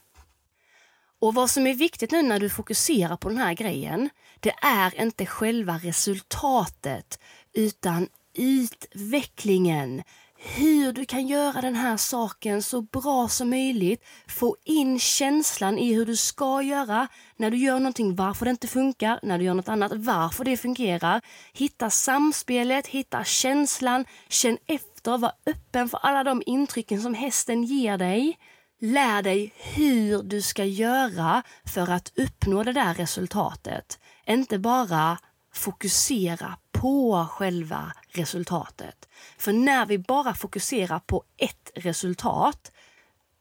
Och 1.19 1.33
vad 1.33 1.49
som 1.49 1.67
är 1.67 1.73
viktigt 1.73 2.11
nu 2.11 2.21
när 2.21 2.39
du 2.39 2.49
fokuserar 2.49 3.17
på 3.17 3.29
den 3.29 3.37
här 3.37 3.53
grejen, 3.53 4.09
det 4.39 4.53
är 4.61 5.01
inte 5.01 5.25
själva 5.25 5.77
resultatet 5.77 7.19
utan 7.53 8.07
utvecklingen 8.33 10.03
hur 10.43 10.93
du 10.93 11.05
kan 11.05 11.27
göra 11.27 11.61
den 11.61 11.75
här 11.75 11.97
saken 11.97 12.61
så 12.61 12.81
bra 12.81 13.27
som 13.27 13.49
möjligt. 13.49 14.05
Få 14.27 14.55
in 14.63 14.99
känslan 14.99 15.77
i 15.77 15.93
hur 15.93 16.05
du 16.05 16.15
ska 16.15 16.61
göra 16.61 17.07
när 17.37 17.51
du 17.51 17.57
gör 17.57 17.79
någonting, 17.79 18.15
varför 18.15 18.45
det 18.45 18.51
inte 18.51 18.67
funkar, 18.67 19.19
när 19.23 19.37
du 19.37 19.43
gör 19.43 19.53
något 19.53 19.69
annat, 19.69 19.91
varför 19.95 20.43
det 20.43 20.57
fungerar. 20.57 21.21
Hitta 21.53 21.89
samspelet, 21.89 22.87
hitta 22.87 23.23
känslan, 23.23 24.05
känn 24.29 24.57
efter, 24.67 25.17
var 25.17 25.31
öppen 25.45 25.89
för 25.89 25.99
alla 26.03 26.23
de 26.23 26.43
intrycken 26.45 27.01
som 27.01 27.13
hästen 27.13 27.63
ger 27.63 27.97
dig. 27.97 28.37
Lär 28.81 29.21
dig 29.21 29.53
hur 29.57 30.23
du 30.23 30.41
ska 30.41 30.65
göra 30.65 31.43
för 31.65 31.91
att 31.91 32.11
uppnå 32.17 32.63
det 32.63 32.73
där 32.73 32.93
resultatet. 32.93 33.99
Inte 34.27 34.59
bara 34.59 35.17
fokusera 35.53 36.57
på 36.81 37.27
själva 37.31 37.93
resultatet. 38.11 39.09
För 39.37 39.53
när 39.53 39.85
vi 39.85 39.97
bara 39.97 40.33
fokuserar 40.33 40.99
på 40.99 41.23
ett 41.37 41.71
resultat, 41.75 42.71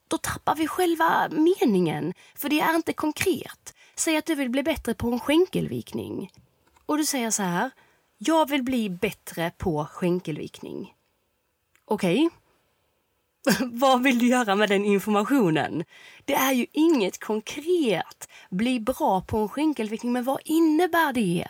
då 0.08 0.18
tappar 0.18 0.54
vi 0.56 0.66
själva 0.66 1.28
meningen. 1.30 2.14
För 2.34 2.48
det 2.48 2.60
är 2.60 2.74
inte 2.74 2.92
konkret. 2.92 3.74
Säg 3.94 4.16
att 4.16 4.26
du 4.26 4.34
vill 4.34 4.50
bli 4.50 4.62
bättre 4.62 4.94
på 4.94 5.12
en 5.12 5.20
skänkelvikning. 5.20 6.30
Och 6.86 6.96
du 6.98 7.04
säger 7.04 7.30
så 7.30 7.42
här, 7.42 7.70
jag 8.18 8.48
vill 8.48 8.62
bli 8.62 8.90
bättre 8.90 9.52
på 9.58 9.86
skänkelvikning. 9.86 10.94
Okej, 11.84 12.26
okay. 12.26 12.39
Vad 13.72 14.02
vill 14.02 14.18
du 14.18 14.26
göra 14.26 14.54
med 14.54 14.68
den 14.68 14.84
informationen? 14.84 15.84
Det 16.24 16.34
är 16.34 16.52
ju 16.52 16.66
inget 16.72 17.20
konkret. 17.20 18.28
Bli 18.50 18.80
bra 18.80 19.20
på 19.20 19.38
en 19.38 19.48
skänkelvikning, 19.48 20.12
men 20.12 20.24
vad 20.24 20.38
innebär 20.44 21.12
det? 21.12 21.46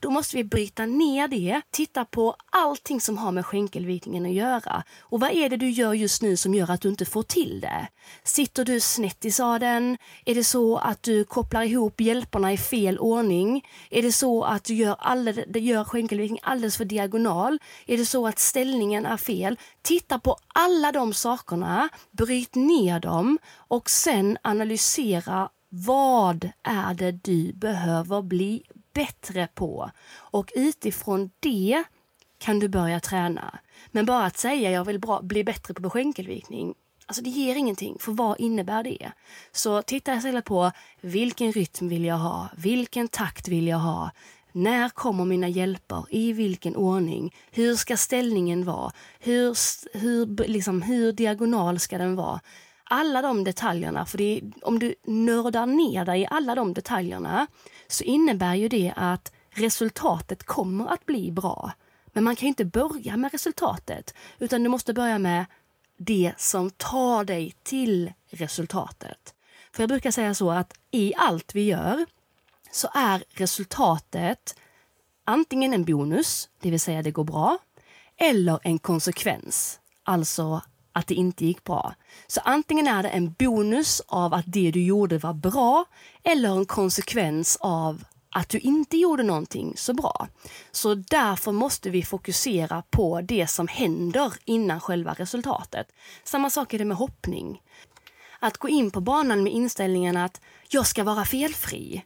Då 0.00 0.10
måste 0.10 0.36
vi 0.36 0.44
bryta 0.44 0.86
ner 0.86 1.28
det, 1.28 1.60
titta 1.70 2.04
på 2.04 2.36
allting 2.50 3.00
som 3.00 3.18
har 3.18 3.32
med 3.32 3.46
skänkelvikningen 3.46 4.26
att 4.26 4.32
göra. 4.32 4.84
Och 5.00 5.20
vad 5.20 5.30
är 5.30 5.48
det 5.48 5.56
du 5.56 5.70
gör 5.70 5.92
just 5.92 6.22
nu 6.22 6.36
som 6.36 6.54
gör 6.54 6.70
att 6.70 6.80
du 6.80 6.88
inte 6.88 7.04
får 7.04 7.22
till 7.22 7.60
det? 7.60 7.88
Sitter 8.24 8.64
du 8.64 8.80
snett 8.80 9.24
i 9.24 9.30
sadeln? 9.30 9.98
Är 10.24 10.34
det 10.34 10.44
så 10.44 10.76
att 10.76 11.02
du 11.02 11.24
kopplar 11.24 11.62
ihop 11.62 12.00
hjälperna 12.00 12.52
i 12.52 12.56
fel 12.56 12.98
ordning? 12.98 13.66
Är 13.90 14.02
det 14.02 14.12
så 14.12 14.44
att 14.44 14.64
du 14.64 14.74
gör, 14.74 14.96
alldeles, 14.98 15.56
gör 15.56 15.84
skinkelvikning 15.84 16.38
alldeles 16.42 16.76
för 16.76 16.84
diagonal? 16.84 17.58
Är 17.86 17.96
det 17.96 18.06
så 18.06 18.26
att 18.26 18.38
ställningen 18.38 19.06
är 19.06 19.16
fel? 19.16 19.58
Titta 19.82 20.18
på 20.18 20.36
alla 20.54 20.92
de 20.92 21.12
sakerna, 21.12 21.88
bryt 22.10 22.54
ner 22.54 23.00
dem 23.00 23.38
och 23.56 23.90
sen 23.90 24.38
analysera 24.42 25.48
vad 25.68 26.50
är 26.62 26.94
det 26.94 27.12
du 27.12 27.52
behöver 27.52 28.22
bli 28.22 28.62
bättre 28.94 29.48
på? 29.54 29.90
Och 30.14 30.52
utifrån 30.54 31.30
det 31.40 31.84
kan 32.38 32.58
du 32.58 32.68
börja 32.68 33.00
träna. 33.00 33.58
Men 33.90 34.06
bara 34.06 34.24
att 34.24 34.38
säga 34.38 34.70
jag 34.70 34.84
vill 34.84 34.98
bra, 34.98 35.22
bli 35.22 35.44
bättre 35.44 35.74
på 35.74 35.90
skänkelvikning, 35.90 36.74
alltså 37.06 37.22
det 37.22 37.30
ger 37.30 37.56
ingenting. 37.56 37.96
För 38.00 38.12
vad 38.12 38.40
innebär 38.40 38.82
det? 38.82 39.12
Så 39.52 39.82
titta 39.82 40.14
istället 40.14 40.44
på 40.44 40.72
vilken 41.00 41.52
rytm 41.52 41.88
vill 41.88 42.04
jag 42.04 42.18
ha? 42.18 42.48
Vilken 42.56 43.08
takt 43.08 43.48
vill 43.48 43.66
jag 43.66 43.78
ha? 43.78 44.10
När 44.52 44.88
kommer 44.88 45.24
mina 45.24 45.48
hjälper? 45.48 46.04
I 46.10 46.32
vilken 46.32 46.76
ordning? 46.76 47.34
Hur 47.50 47.76
ska 47.76 47.96
ställningen 47.96 48.64
vara? 48.64 48.92
Hur, 49.20 49.56
hur, 49.98 50.46
liksom, 50.48 50.82
hur 50.82 51.12
diagonal 51.12 51.78
ska 51.78 51.98
den 51.98 52.16
vara? 52.16 52.40
Alla 52.84 53.22
de 53.22 53.44
detaljerna, 53.44 54.06
för 54.06 54.18
det, 54.18 54.40
om 54.62 54.78
du 54.78 54.94
nördar 55.06 55.66
ner 55.66 56.04
dig 56.04 56.20
i 56.20 56.26
alla 56.30 56.54
de 56.54 56.74
detaljerna 56.74 57.46
så 57.88 58.04
innebär 58.04 58.54
ju 58.54 58.68
det 58.68 58.92
att 58.96 59.32
resultatet 59.50 60.44
kommer 60.44 60.86
att 60.86 61.06
bli 61.06 61.32
bra. 61.32 61.72
Men 62.06 62.24
man 62.24 62.36
kan 62.36 62.48
inte 62.48 62.64
börja 62.64 63.16
med 63.16 63.32
resultatet, 63.32 64.14
utan 64.38 64.62
du 64.62 64.68
måste 64.68 64.94
börja 64.94 65.18
med 65.18 65.44
det 65.96 66.32
som 66.36 66.70
tar 66.70 67.24
dig 67.24 67.54
till 67.62 68.12
resultatet. 68.30 69.34
För 69.72 69.82
jag 69.82 69.88
brukar 69.88 70.10
säga 70.10 70.34
så 70.34 70.50
att 70.50 70.74
i 70.90 71.14
allt 71.16 71.54
vi 71.54 71.64
gör 71.64 72.06
så 72.72 72.88
är 72.94 73.24
resultatet 73.30 74.56
antingen 75.24 75.72
en 75.72 75.84
bonus, 75.84 76.48
det 76.60 76.70
vill 76.70 76.80
säga 76.80 77.02
det 77.02 77.10
går 77.10 77.24
bra, 77.24 77.58
eller 78.16 78.60
en 78.62 78.78
konsekvens, 78.78 79.80
alltså 80.04 80.62
att 80.92 81.06
det 81.06 81.14
inte 81.14 81.46
gick 81.46 81.64
bra. 81.64 81.94
Så 82.26 82.40
antingen 82.44 82.86
är 82.86 83.02
det 83.02 83.08
en 83.08 83.32
bonus 83.32 84.02
av 84.06 84.34
att 84.34 84.44
det 84.46 84.70
du 84.70 84.84
gjorde 84.84 85.18
var 85.18 85.32
bra 85.32 85.84
eller 86.22 86.56
en 86.56 86.66
konsekvens 86.66 87.58
av 87.60 88.04
att 88.34 88.48
du 88.48 88.58
inte 88.58 88.96
gjorde 88.96 89.22
någonting 89.22 89.74
så 89.76 89.94
bra. 89.94 90.28
Så 90.70 90.94
därför 90.94 91.52
måste 91.52 91.90
vi 91.90 92.02
fokusera 92.02 92.82
på 92.90 93.20
det 93.20 93.46
som 93.46 93.68
händer 93.68 94.32
innan 94.44 94.80
själva 94.80 95.12
resultatet. 95.12 95.86
Samma 96.24 96.50
sak 96.50 96.74
är 96.74 96.78
det 96.78 96.84
med 96.84 96.96
hoppning. 96.96 97.62
Att 98.40 98.58
gå 98.58 98.68
in 98.68 98.90
på 98.90 99.00
banan 99.00 99.42
med 99.42 99.52
inställningen 99.52 100.16
att 100.16 100.40
jag 100.68 100.86
ska 100.86 101.04
vara 101.04 101.24
felfri. 101.24 102.04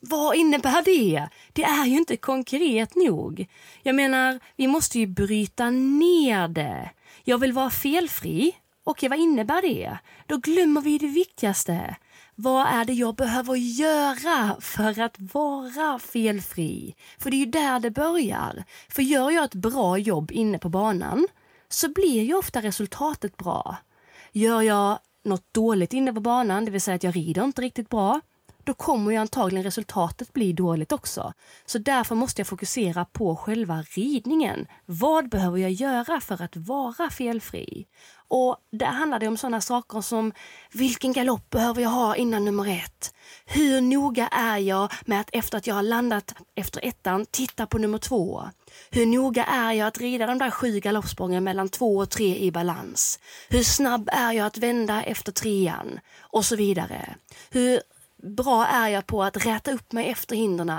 Vad 0.00 0.36
innebär 0.36 0.84
det? 0.84 1.28
Det 1.52 1.62
är 1.62 1.86
ju 1.86 1.96
inte 1.96 2.16
konkret 2.16 2.94
nog. 2.94 3.46
Jag 3.82 3.94
menar, 3.94 4.40
vi 4.56 4.66
måste 4.66 4.98
ju 4.98 5.06
bryta 5.06 5.70
ner 5.70 6.48
det. 6.48 6.90
Jag 7.24 7.38
vill 7.38 7.52
vara 7.52 7.70
felfri. 7.70 8.56
Okej, 8.84 9.08
vad 9.08 9.18
innebär 9.18 9.62
det? 9.62 9.98
Då 10.26 10.36
glömmer 10.36 10.80
vi 10.80 10.98
det 10.98 11.06
viktigaste. 11.06 11.96
Vad 12.34 12.66
är 12.66 12.84
det 12.84 12.92
jag 12.92 13.14
behöver 13.14 13.54
göra 13.56 14.56
för 14.60 15.00
att 15.00 15.16
vara 15.18 15.98
felfri? 15.98 16.94
För 17.18 17.30
det 17.30 17.36
är 17.36 17.38
ju 17.38 17.46
där 17.46 17.80
det 17.80 17.90
börjar. 17.90 18.64
För 18.88 19.02
gör 19.02 19.30
jag 19.30 19.44
ett 19.44 19.54
bra 19.54 19.98
jobb 19.98 20.30
inne 20.32 20.58
på 20.58 20.68
banan 20.68 21.26
så 21.68 21.88
blir 21.88 22.22
ju 22.22 22.34
ofta 22.34 22.62
resultatet 22.62 23.36
bra. 23.36 23.76
Gör 24.32 24.62
jag 24.62 24.98
något 25.24 25.54
dåligt 25.54 25.92
inne 25.92 26.12
på 26.12 26.20
banan, 26.20 26.64
det 26.64 26.70
vill 26.70 26.80
säga 26.80 26.94
att 26.94 27.02
jag 27.02 27.16
rider 27.16 27.44
inte 27.44 27.62
riktigt 27.62 27.88
bra, 27.88 28.20
då 28.70 28.74
kommer 28.74 29.10
ju 29.10 29.16
antagligen 29.16 29.64
resultatet 29.64 30.32
bli 30.32 30.52
dåligt 30.52 30.92
också. 30.92 31.32
Så 31.66 31.78
därför 31.78 32.14
måste 32.14 32.40
jag 32.40 32.46
fokusera 32.46 33.04
på 33.04 33.36
själva 33.36 33.82
ridningen. 33.82 34.66
Vad 34.86 35.28
behöver 35.28 35.58
jag 35.58 35.70
göra 35.70 36.20
för 36.20 36.42
att 36.42 36.56
vara 36.56 37.10
felfri? 37.10 37.86
Och 38.28 38.56
där 38.72 38.86
handlar 38.86 39.18
det 39.18 39.28
om 39.28 39.36
sådana 39.36 39.60
saker 39.60 40.00
som 40.00 40.32
vilken 40.72 41.12
galopp 41.12 41.50
behöver 41.50 41.82
jag 41.82 41.90
ha 41.90 42.16
innan 42.16 42.44
nummer 42.44 42.68
ett? 42.84 43.14
Hur 43.44 43.80
noga 43.80 44.28
är 44.28 44.58
jag 44.58 44.92
med 45.04 45.20
att 45.20 45.30
efter 45.32 45.58
att 45.58 45.66
jag 45.66 45.74
har 45.74 45.82
landat 45.82 46.34
efter 46.54 46.84
ettan 46.84 47.26
titta 47.26 47.66
på 47.66 47.78
nummer 47.78 47.98
två? 47.98 48.42
Hur 48.90 49.06
noga 49.06 49.44
är 49.44 49.72
jag 49.72 49.88
att 49.88 49.98
rida 49.98 50.26
de 50.26 50.38
där 50.38 50.50
sju 50.50 50.80
galoppsprången 50.80 51.44
mellan 51.44 51.68
två 51.68 51.96
och 51.96 52.10
tre 52.10 52.36
i 52.36 52.50
balans? 52.50 53.18
Hur 53.48 53.62
snabb 53.62 54.08
är 54.12 54.32
jag 54.32 54.46
att 54.46 54.58
vända 54.58 55.02
efter 55.02 55.32
trean? 55.32 56.00
Och 56.20 56.44
så 56.44 56.56
vidare. 56.56 57.14
Hur 57.50 57.80
bra 58.22 58.66
är 58.66 58.88
jag 58.88 59.06
på 59.06 59.22
att 59.22 59.46
räta 59.46 59.72
upp 59.72 59.92
mig 59.92 60.08
efter 60.08 60.36
hindren? 60.36 60.72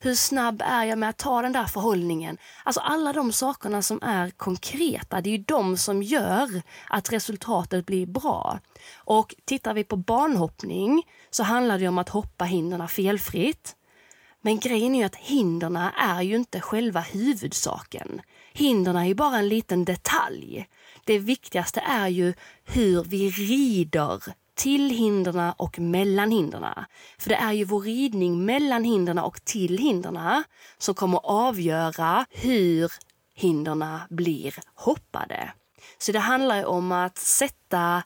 Hur 0.00 0.14
snabb 0.14 0.62
är 0.66 0.84
jag 0.84 0.98
med 0.98 1.08
att 1.08 1.18
ta 1.18 1.42
den 1.42 1.52
där 1.52 1.64
förhållningen? 1.64 2.38
Alltså 2.64 2.80
alla 2.80 3.12
de 3.12 3.32
sakerna 3.32 3.82
som 3.82 4.02
är 4.02 4.30
konkreta, 4.30 5.20
det 5.20 5.30
är 5.30 5.38
ju 5.38 5.44
de 5.44 5.76
som 5.76 6.02
gör 6.02 6.62
att 6.88 7.12
resultatet 7.12 7.86
blir 7.86 8.06
bra. 8.06 8.60
Och 8.96 9.34
tittar 9.44 9.74
vi 9.74 9.84
på 9.84 9.96
banhoppning 9.96 11.02
så 11.30 11.42
handlar 11.42 11.78
det 11.78 11.88
om 11.88 11.98
att 11.98 12.08
hoppa 12.08 12.44
hindren 12.44 12.88
felfritt. 12.88 13.76
Men 14.40 14.58
grejen 14.58 14.94
är 14.94 14.98
ju 14.98 15.04
att 15.04 15.16
hindren 15.16 15.76
är 15.76 16.22
ju 16.22 16.36
inte 16.36 16.60
själva 16.60 17.00
huvudsaken. 17.00 18.20
Hindren 18.52 18.96
är 18.96 19.04
ju 19.04 19.14
bara 19.14 19.38
en 19.38 19.48
liten 19.48 19.84
detalj. 19.84 20.68
Det 21.04 21.18
viktigaste 21.18 21.80
är 21.80 22.08
ju 22.08 22.34
hur 22.64 23.04
vi 23.04 23.30
rider 23.30 24.22
till 24.56 24.90
hindren 24.90 25.52
och 25.56 25.78
mellan 25.78 26.30
hindren. 26.30 26.84
För 27.18 27.28
det 27.30 27.36
är 27.36 27.52
ju 27.52 27.64
vår 27.64 27.80
ridning 27.80 28.44
mellan 28.44 28.84
hindren 28.84 29.18
och 29.18 29.44
till 29.44 29.78
hindren 29.78 30.44
som 30.78 30.94
kommer 30.94 31.20
avgöra 31.24 32.26
hur 32.30 32.92
hindren 33.34 33.84
blir 34.10 34.54
hoppade. 34.74 35.52
Så 35.98 36.12
det 36.12 36.18
handlar 36.18 36.64
om 36.64 36.92
att 36.92 37.18
sätta 37.18 38.02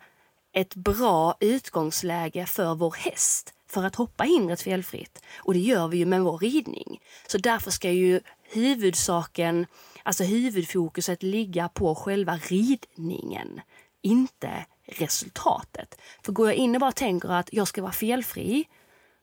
ett 0.53 0.75
bra 0.75 1.37
utgångsläge 1.41 2.47
för 2.47 2.75
vår 2.75 2.95
häst 2.99 3.55
för 3.71 3.85
att 3.85 3.95
hoppa 3.95 4.25
hindret 4.25 4.63
felfritt. 4.63 5.23
Och 5.39 5.55
det 5.55 5.61
gör 5.61 5.89
vi 5.89 5.99
ju 5.99 6.07
med 6.07 6.23
vår 6.23 6.39
ridning. 6.39 7.01
Så 7.27 7.39
därför 7.39 7.71
ska 7.71 7.91
ju 7.91 8.21
huvudsaken, 8.43 9.67
alltså 10.03 10.25
huvudfokuset 10.25 11.23
ligga 11.23 11.69
på 11.69 11.95
själva 11.95 12.37
ridningen, 12.37 13.61
inte 14.03 14.67
resultatet. 14.91 16.01
För 16.23 16.33
går 16.33 16.47
jag 16.47 16.57
in 16.57 16.75
och 16.75 16.81
bara 16.81 16.93
tänker 16.93 17.29
att 17.29 17.49
jag 17.53 17.69
ska 17.69 17.83
vara 17.83 17.93
felfri, 17.93 18.65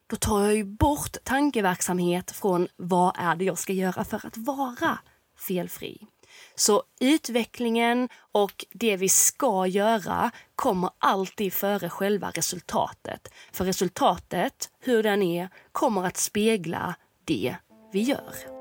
då 0.07 0.15
tar 0.15 0.43
jag 0.43 0.55
ju 0.55 0.63
bort 0.63 1.17
tankeverksamhet 1.23 2.31
från 2.31 2.67
vad 2.75 3.15
är 3.17 3.35
det 3.35 3.45
jag 3.45 3.57
ska 3.57 3.73
göra 3.73 4.03
för 4.03 4.27
att 4.27 4.37
vara 4.37 4.99
felfri. 5.47 6.07
Så 6.55 6.83
utvecklingen 6.99 8.09
och 8.31 8.65
det 8.71 8.97
vi 8.97 9.09
ska 9.09 9.67
göra 9.67 10.31
kommer 10.55 10.89
alltid 10.97 11.53
före 11.53 11.89
själva 11.89 12.29
resultatet. 12.29 13.27
För 13.51 13.65
resultatet, 13.65 14.69
hur 14.79 15.03
den 15.03 15.23
är, 15.23 15.49
kommer 15.71 16.03
att 16.03 16.17
spegla 16.17 16.95
det 17.25 17.55
vi 17.91 18.01
gör. 18.01 18.56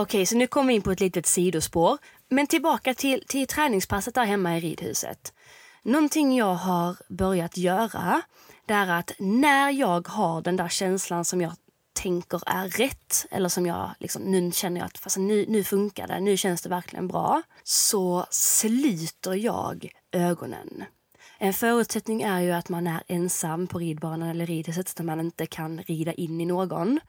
Okej, 0.00 0.26
så 0.26 0.36
nu 0.36 0.46
kommer 0.46 0.68
vi 0.68 0.74
in 0.74 0.82
på 0.82 0.92
ett 0.92 1.00
litet 1.00 1.26
sidospår. 1.26 1.98
Men 2.28 2.46
tillbaka 2.46 2.94
till, 2.94 3.24
till 3.28 3.46
träningspasset 3.46 4.14
där 4.14 4.24
hemma 4.24 4.56
i 4.56 4.60
ridhuset. 4.60 5.32
Någonting 5.82 6.36
jag 6.36 6.54
har 6.54 6.96
börjat 7.08 7.56
göra, 7.56 8.22
det 8.66 8.74
är 8.74 8.88
att 8.88 9.12
när 9.18 9.70
jag 9.70 10.08
har 10.08 10.42
den 10.42 10.56
där 10.56 10.68
känslan 10.68 11.24
som 11.24 11.40
jag 11.40 11.52
tänker 11.92 12.42
är 12.46 12.68
rätt, 12.68 13.26
eller 13.30 13.48
som 13.48 13.66
jag 13.66 13.90
liksom, 13.98 14.22
nu 14.22 14.52
känner 14.52 14.80
jag 14.80 14.86
att 14.86 14.98
fast 14.98 15.16
nu, 15.16 15.44
nu 15.48 15.64
funkar 15.64 16.06
det, 16.06 16.20
nu 16.20 16.36
känns 16.36 16.62
det 16.62 16.68
verkligen 16.68 17.08
bra, 17.08 17.42
så 17.62 18.26
sluter 18.30 19.34
jag 19.34 19.88
ögonen. 20.12 20.84
En 21.38 21.54
förutsättning 21.54 22.22
är 22.22 22.40
ju 22.40 22.50
att 22.50 22.68
man 22.68 22.86
är 22.86 23.02
ensam 23.06 23.66
på 23.66 23.78
ridbanan 23.78 24.28
eller 24.28 24.46
ridhuset 24.46 24.88
så 24.88 25.02
att 25.02 25.06
man 25.06 25.20
inte 25.20 25.46
kan 25.46 25.78
rida 25.78 26.12
in 26.12 26.40
i 26.40 26.46
någon. 26.46 27.00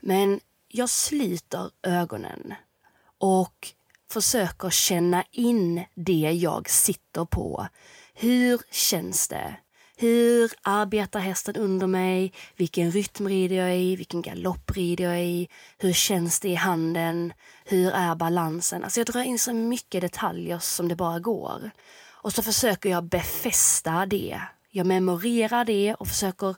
Men 0.00 0.40
jag 0.68 0.90
sliter 0.90 1.70
ögonen 1.82 2.54
och 3.18 3.68
försöker 4.10 4.70
känna 4.70 5.24
in 5.30 5.84
det 5.94 6.32
jag 6.32 6.70
sitter 6.70 7.24
på. 7.24 7.66
Hur 8.14 8.60
känns 8.70 9.28
det? 9.28 9.56
Hur 9.98 10.52
arbetar 10.62 11.20
hästen 11.20 11.56
under 11.56 11.86
mig? 11.86 12.32
Vilken 12.56 12.90
rytm 12.90 13.28
rider 13.28 13.56
jag 13.56 13.78
i? 13.78 13.96
Vilken 13.96 14.22
galopp 14.22 14.70
rider 14.76 15.04
jag 15.04 15.24
i? 15.24 15.48
Hur 15.78 15.92
känns 15.92 16.40
det 16.40 16.48
i 16.48 16.54
handen? 16.54 17.32
Hur 17.64 17.90
är 17.90 18.14
balansen? 18.14 18.84
Alltså 18.84 19.00
jag 19.00 19.06
drar 19.06 19.22
in 19.22 19.38
så 19.38 19.52
mycket 19.52 20.00
detaljer 20.00 20.58
som 20.58 20.88
det 20.88 20.96
bara 20.96 21.18
går. 21.18 21.70
Och 22.08 22.32
så 22.32 22.42
försöker 22.42 22.90
jag 22.90 23.04
befästa 23.04 24.06
det. 24.06 24.40
Jag 24.70 24.86
memorerar 24.86 25.64
det 25.64 25.94
och 25.94 26.08
försöker 26.08 26.56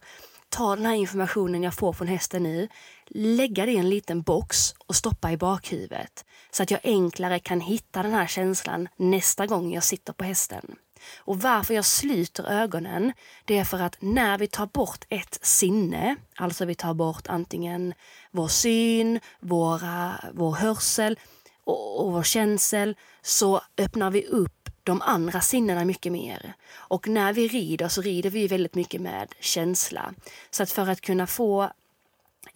ta 0.49 0.77
den 0.77 0.87
här 0.87 0.95
informationen 0.95 1.63
jag 1.63 1.75
får 1.75 1.93
från 1.93 2.09
hästen 2.09 2.43
nu, 2.43 2.69
lägga 3.11 3.67
det 3.67 3.73
i 3.73 3.77
en 3.77 3.91
liten 3.91 4.23
box 4.23 4.75
och 4.87 4.97
stoppa 4.97 5.33
i 5.33 5.37
bakhuvudet 5.37 6.25
så 6.51 6.63
att 6.63 6.71
jag 6.71 6.81
enklare 6.85 7.39
kan 7.39 7.61
hitta 7.61 8.03
den 8.03 8.13
här 8.13 8.27
känslan 8.27 8.89
nästa 8.97 9.47
gång 9.47 9.73
jag 9.73 9.85
sitter 9.85 10.13
på 10.13 10.25
hästen. 10.25 10.77
Och 11.19 11.41
varför 11.41 11.75
jag 11.75 11.85
sluter 11.85 12.45
ögonen, 12.45 13.13
det 13.45 13.59
är 13.59 13.65
för 13.65 13.79
att 13.79 13.97
när 14.01 14.39
vi 14.39 14.47
tar 14.47 14.67
bort 14.67 15.05
ett 15.09 15.39
sinne, 15.43 16.17
alltså 16.37 16.65
vi 16.65 16.75
tar 16.75 16.95
bort 16.95 17.29
antingen 17.29 17.95
vår 18.31 18.49
syn, 18.49 19.21
våra, 19.41 20.25
vår 20.33 20.53
hörsel 20.53 21.19
och, 21.65 22.01
och 22.01 22.13
vår 22.13 22.23
känsel, 22.23 22.97
så 23.23 23.61
öppnar 23.79 24.11
vi 24.11 24.27
upp 24.27 24.69
de 24.85 25.03
andra 25.03 25.41
sinnena 25.41 25.85
mycket 25.85 26.13
mer. 26.13 26.53
Och 26.75 27.09
när 27.09 27.33
vi 27.33 27.49
rider 27.49 27.89
så 27.89 28.03
rider 28.03 28.31
vi 28.31 28.49
väldigt 28.49 28.75
mycket 28.75 29.01
med 29.01 29.35
känsla. 29.41 30.15
Så 30.51 30.63
att 30.63 30.71
för 30.71 30.89
att 30.89 31.01
kunna 31.01 31.27
få 31.27 31.71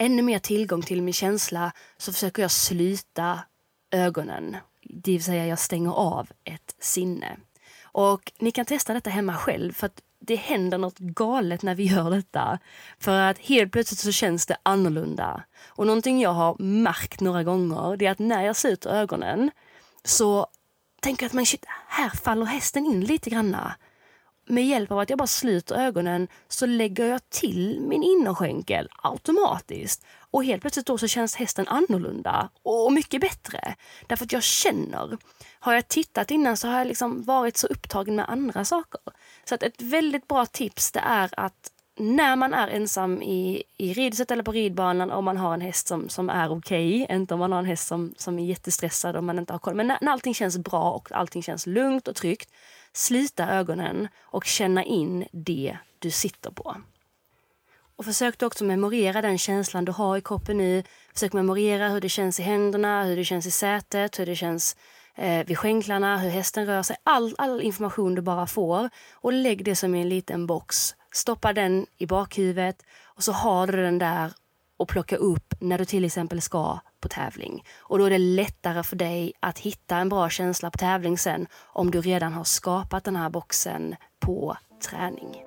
ännu 0.03 0.23
mer 0.23 0.39
tillgång 0.39 0.83
till 0.83 1.03
min 1.03 1.15
känsla 1.15 1.73
så 1.97 2.13
försöker 2.13 2.43
jag 2.43 2.51
sluta 2.51 3.41
ögonen. 3.91 4.57
Det 4.83 5.13
vill 5.13 5.25
säga 5.25 5.47
jag 5.47 5.59
stänger 5.59 5.91
av 5.91 6.29
ett 6.45 6.75
sinne. 6.79 7.37
Och 7.85 8.33
ni 8.39 8.51
kan 8.51 8.65
testa 8.65 8.95
detta 8.95 9.11
hemma 9.11 9.37
själv 9.37 9.73
för 9.73 9.87
att 9.87 10.03
det 10.19 10.37
händer 10.37 10.79
något 10.79 10.99
galet 10.99 11.63
när 11.63 11.75
vi 11.75 11.85
gör 11.85 12.11
detta. 12.11 12.59
För 12.99 13.19
att 13.19 13.39
helt 13.39 13.73
plötsligt 13.73 14.01
så 14.01 14.13
känns 14.13 14.47
det 14.47 14.57
annorlunda. 14.63 15.43
Och 15.67 15.87
någonting 15.87 16.21
jag 16.21 16.33
har 16.33 16.57
märkt 16.63 17.21
några 17.21 17.43
gånger 17.43 17.97
det 17.97 18.07
är 18.07 18.11
att 18.11 18.19
när 18.19 18.43
jag 18.45 18.57
sluter 18.57 18.91
ögonen 18.91 19.51
så 20.05 20.47
tänker 21.01 21.25
jag 21.25 21.29
att 21.29 21.35
man 21.35 21.47
shit, 21.47 21.65
här 21.89 22.11
faller 22.11 22.47
hästen 22.47 22.87
in 22.87 23.01
lite 23.01 23.31
granna 23.31 23.75
med 24.47 24.67
hjälp 24.67 24.91
av 24.91 24.99
att 24.99 25.11
jag 25.11 25.19
bara 25.19 25.27
sluter 25.27 25.75
ögonen 25.75 26.29
så 26.49 26.67
lägger 26.67 27.07
jag 27.07 27.31
till 27.31 27.81
min 27.81 28.03
innerskänkel 28.03 28.89
automatiskt. 29.03 30.05
Och 30.31 30.45
helt 30.45 30.63
plötsligt 30.63 30.87
då 30.87 30.99
så 30.99 31.09
känns 31.09 31.37
hästen 31.37 31.69
annorlunda 31.69 32.49
och 32.63 32.93
mycket 32.93 33.21
bättre. 33.21 33.75
Därför 34.07 34.25
att 34.25 34.33
jag 34.33 34.43
känner. 34.43 35.19
Har 35.61 35.75
jag 35.75 35.89
tittat 35.89 36.31
innan 36.31 36.57
så 36.57 36.69
har 36.69 36.79
jag 36.79 36.87
liksom 36.87 37.23
varit 37.23 37.57
så 37.57 37.67
upptagen 37.67 38.17
med 38.17 38.29
andra 38.29 38.65
saker. 38.65 39.01
Så 39.45 39.55
att 39.55 39.63
ett 39.63 39.83
väldigt 39.83 40.29
bra 40.29 40.47
tips 40.47 40.93
det 40.93 41.01
är 41.01 41.31
att 41.37 41.71
när 41.97 42.37
man 42.37 42.55
är 42.55 42.69
ensam 42.69 43.23
i, 43.23 43.63
i 43.77 43.93
ridhuset 43.93 44.31
eller 44.31 44.43
på 44.43 44.53
ridbanan 44.53 45.11
och 45.11 45.25
man 45.25 45.37
har 45.37 45.55
en 45.55 45.61
häst 45.61 45.89
som, 45.89 46.09
som 46.09 46.31
är 46.31 46.53
okej, 46.53 47.03
okay, 47.03 47.17
inte 47.17 47.35
om 47.35 47.41
man 47.41 47.53
har 47.53 47.59
en 47.59 47.65
häst 47.65 47.87
som, 47.87 48.15
som 48.17 48.39
är 48.39 48.45
jättestressad 48.45 49.17
och 49.17 49.25
man 49.25 49.39
inte 49.39 49.53
har 49.53 49.59
koll. 49.59 49.75
Men 49.75 49.87
när, 49.87 49.99
när 50.01 50.13
allting 50.13 50.35
känns 50.35 50.59
bra 50.59 50.93
och 50.93 51.13
allting 51.13 51.43
känns 51.43 51.67
lugnt 51.67 52.09
och 52.09 52.17
tryggt, 52.17 52.51
slita 52.93 53.49
ögonen 53.49 54.09
och 54.21 54.45
känna 54.45 54.85
in 54.85 55.27
det 55.33 55.77
du 55.99 56.11
sitter 56.11 56.51
på. 56.51 56.77
Och 57.97 58.05
försök 58.05 58.43
också 58.43 58.65
memorera 58.65 59.23
den 59.23 59.39
känslan 59.39 59.85
du 59.85 59.93
har 59.93 60.17
i 60.17 60.21
kroppen 60.21 60.59
nu. 60.59 60.83
Försök 61.13 61.33
memorera 61.33 61.89
hur 61.89 62.01
det 62.01 62.09
känns 62.09 62.41
i 62.41 62.43
händerna, 62.43 63.05
hur 63.05 63.17
det 63.17 63.25
känns 63.25 63.47
i 63.47 63.51
sätet, 63.51 64.19
hur 64.19 64.27
det 64.27 64.37
känns 64.37 64.77
eh, 65.15 65.47
vid 65.47 65.59
skänklarna, 65.59 66.19
hur 66.19 66.31
hästen 66.31 66.67
rör 66.67 66.83
sig. 66.83 66.97
All, 67.03 67.35
all 67.39 67.61
information 67.61 68.15
du 68.15 68.23
bara 68.23 68.47
får 68.47 68.91
och 69.13 69.33
lägg 69.33 69.65
det 69.65 69.77
som 69.77 69.95
i 69.95 70.01
en 70.01 70.09
liten 70.09 70.47
box. 70.47 70.95
Stoppa 71.13 71.53
den 71.53 71.87
i 71.99 72.07
bakhuvudet 72.07 72.83
och 73.05 73.25
så 73.25 73.33
har 73.33 73.67
du 73.67 73.83
den 73.83 73.99
där 73.99 74.33
och 74.77 74.89
plocka 74.89 75.17
upp 75.17 75.55
när 75.61 75.79
du 75.79 75.85
till 75.85 76.05
exempel 76.05 76.43
ska 76.43 76.79
på 77.03 77.09
tävling. 77.09 77.65
Och 77.79 77.99
då 77.99 78.05
är 78.05 78.11
det 78.11 78.19
lättare 78.19 78.83
för 78.83 78.97
dig 78.97 79.33
att 79.41 79.59
hitta 79.59 79.97
en 79.97 80.09
bra 80.09 80.31
känsla 80.31 80.71
på 80.71 80.79
tävling 80.79 81.19
sen 81.19 81.47
om 81.63 81.91
du 81.91 82.01
redan 82.01 82.33
har 82.33 82.45
skapat 82.45 83.05
den 83.05 83.17
här 83.17 83.31
boxen 83.31 83.97
på 84.21 84.57
träning. 84.91 85.43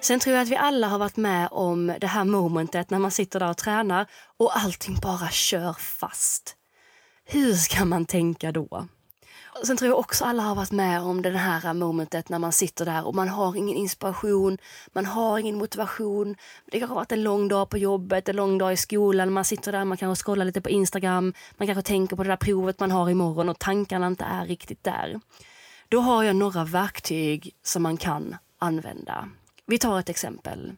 Sen 0.00 0.20
tror 0.20 0.36
jag 0.36 0.42
att 0.42 0.48
vi 0.48 0.56
alla 0.56 0.88
har 0.88 0.98
varit 0.98 1.16
med 1.16 1.48
om 1.50 1.94
det 2.00 2.06
här 2.06 2.24
momentet 2.24 2.90
när 2.90 2.98
man 2.98 3.10
sitter 3.10 3.40
där 3.40 3.50
och 3.50 3.56
tränar 3.56 4.06
och 4.36 4.58
allting 4.58 4.96
bara 5.02 5.28
kör 5.28 5.72
fast. 5.72 6.56
Hur 7.24 7.52
ska 7.52 7.84
man 7.84 8.06
tänka 8.06 8.52
då? 8.52 8.88
Sen 9.64 9.76
tror 9.76 9.88
jag 9.88 9.98
också 9.98 10.24
alla 10.24 10.42
har 10.42 10.54
varit 10.54 10.70
med 10.72 11.02
om 11.02 11.22
det 11.22 11.30
här 11.30 11.74
momentet 11.74 12.28
när 12.28 12.38
man 12.38 12.52
sitter 12.52 12.84
där 12.84 13.06
och 13.06 13.14
man 13.14 13.28
har 13.28 13.56
ingen 13.56 13.76
inspiration, 13.76 14.58
man 14.92 15.06
har 15.06 15.38
ingen 15.38 15.58
motivation. 15.58 16.36
Det 16.66 16.78
kanske 16.78 16.90
har 16.90 17.00
varit 17.00 17.12
en 17.12 17.22
lång 17.22 17.48
dag 17.48 17.68
på 17.68 17.78
jobbet, 17.78 18.28
en 18.28 18.36
lång 18.36 18.58
dag 18.58 18.72
i 18.72 18.76
skolan, 18.76 19.32
man 19.32 19.44
sitter 19.44 19.72
där, 19.72 19.84
man 19.84 19.96
kanske 19.96 20.24
scrollar 20.24 20.44
lite 20.44 20.60
på 20.60 20.70
Instagram, 20.70 21.34
man 21.56 21.66
kanske 21.66 21.82
tänker 21.82 22.16
på 22.16 22.22
det 22.22 22.28
där 22.28 22.36
provet 22.36 22.80
man 22.80 22.90
har 22.90 23.10
imorgon 23.10 23.48
och 23.48 23.58
tankarna 23.58 24.06
inte 24.06 24.24
är 24.24 24.46
riktigt 24.46 24.84
där. 24.84 25.20
Då 25.88 26.00
har 26.00 26.22
jag 26.22 26.36
några 26.36 26.64
verktyg 26.64 27.54
som 27.62 27.82
man 27.82 27.96
kan 27.96 28.36
använda. 28.58 29.28
Vi 29.66 29.78
tar 29.78 29.98
ett 29.98 30.08
exempel. 30.08 30.72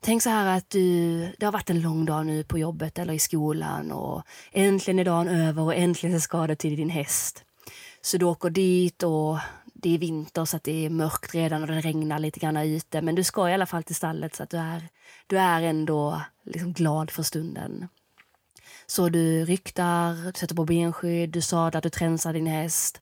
Tänk 0.00 0.22
så 0.22 0.30
här 0.30 0.56
att 0.56 0.70
du, 0.70 1.18
det 1.38 1.46
har 1.46 1.52
varit 1.52 1.70
en 1.70 1.80
lång 1.80 2.04
dag 2.04 2.26
nu 2.26 2.44
på 2.44 2.58
jobbet 2.58 2.98
eller 2.98 3.14
i 3.14 3.18
skolan 3.18 3.92
och 3.92 4.22
äntligen 4.52 4.98
är 4.98 5.04
dagen 5.04 5.28
över 5.28 5.62
och 5.62 5.74
äntligen 5.74 6.20
ska 6.20 6.46
du 6.46 6.54
till 6.54 6.76
din 6.76 6.90
häst. 6.90 7.44
Så 8.02 8.18
du 8.18 8.26
åker 8.26 8.50
dit 8.50 9.02
och 9.02 9.38
det 9.64 9.94
är 9.94 9.98
vinter 9.98 10.44
så 10.44 10.56
att 10.56 10.64
det 10.64 10.86
är 10.86 10.90
mörkt 10.90 11.34
redan 11.34 11.62
och 11.62 11.68
det 11.68 11.80
regnar 11.80 12.18
lite 12.18 12.40
grann 12.40 12.56
ute. 12.56 13.02
Men 13.02 13.14
du 13.14 13.24
ska 13.24 13.50
i 13.50 13.54
alla 13.54 13.66
fall 13.66 13.82
till 13.82 13.94
stallet 13.94 14.34
så 14.34 14.42
att 14.42 14.50
du 14.50 14.56
är, 14.56 14.88
du 15.26 15.38
är 15.38 15.62
ändå 15.62 16.22
liksom 16.44 16.72
glad 16.72 17.10
för 17.10 17.22
stunden. 17.22 17.88
Så 18.86 19.08
du 19.08 19.44
ryktar, 19.44 20.26
du 20.26 20.32
sätter 20.38 20.54
på 20.54 20.64
benskydd, 20.64 21.30
du 21.30 21.40
sadlar, 21.40 21.80
du 21.80 21.90
tränsar 21.90 22.32
din 22.32 22.46
häst 22.46 23.00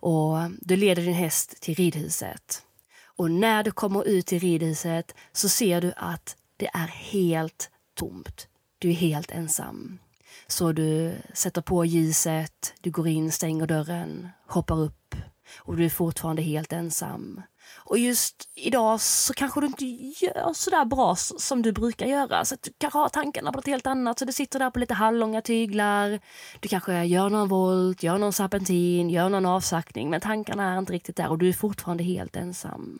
och 0.00 0.36
du 0.60 0.76
leder 0.76 1.02
din 1.02 1.14
häst 1.14 1.60
till 1.60 1.74
ridhuset. 1.74 2.62
Och 3.04 3.30
när 3.30 3.62
du 3.62 3.70
kommer 3.70 4.08
ut 4.08 4.26
till 4.26 4.40
ridhuset 4.40 5.14
så 5.32 5.48
ser 5.48 5.80
du 5.80 5.92
att 5.96 6.36
det 6.56 6.66
är 6.66 6.86
helt 6.86 7.70
tomt. 7.94 8.48
Du 8.78 8.90
är 8.90 8.94
helt 8.94 9.30
ensam. 9.30 9.98
Så 10.46 10.72
du 10.72 11.18
sätter 11.34 11.62
på 11.62 11.84
ljuset, 11.84 12.74
du 12.80 12.90
går 12.90 13.08
in, 13.08 13.32
stänger 13.32 13.66
dörren, 13.66 14.28
hoppar 14.48 14.80
upp 14.80 15.14
och 15.58 15.76
du 15.76 15.84
är 15.84 15.90
fortfarande 15.90 16.42
helt 16.42 16.72
ensam. 16.72 17.42
Och 17.76 17.98
just 17.98 18.48
idag 18.54 19.00
så 19.00 19.34
kanske 19.34 19.60
du 19.60 19.66
inte 19.66 19.84
gör 19.84 20.52
så 20.52 20.70
där 20.70 20.84
bra 20.84 21.16
som 21.16 21.62
du 21.62 21.72
brukar 21.72 22.06
göra. 22.06 22.44
Så 22.44 22.56
du 22.62 22.72
kanske 22.78 22.98
har 22.98 23.08
tankarna 23.08 23.52
på 23.52 23.58
något 23.58 23.66
helt 23.66 23.86
annat. 23.86 24.18
Så 24.18 24.24
du 24.24 24.32
sitter 24.32 24.58
där 24.58 24.70
på 24.70 24.78
lite 24.78 24.94
halvlånga 24.94 25.42
tyglar. 25.42 26.20
Du 26.60 26.68
kanske 26.68 27.04
gör 27.04 27.30
någon 27.30 27.48
volt, 27.48 28.02
gör 28.02 28.18
någon 28.18 28.32
serpentin, 28.32 29.10
gör 29.10 29.28
någon 29.28 29.46
avsaktning. 29.46 30.10
Men 30.10 30.20
tankarna 30.20 30.74
är 30.74 30.78
inte 30.78 30.92
riktigt 30.92 31.16
där 31.16 31.28
och 31.28 31.38
du 31.38 31.48
är 31.48 31.52
fortfarande 31.52 32.04
helt 32.04 32.36
ensam. 32.36 32.98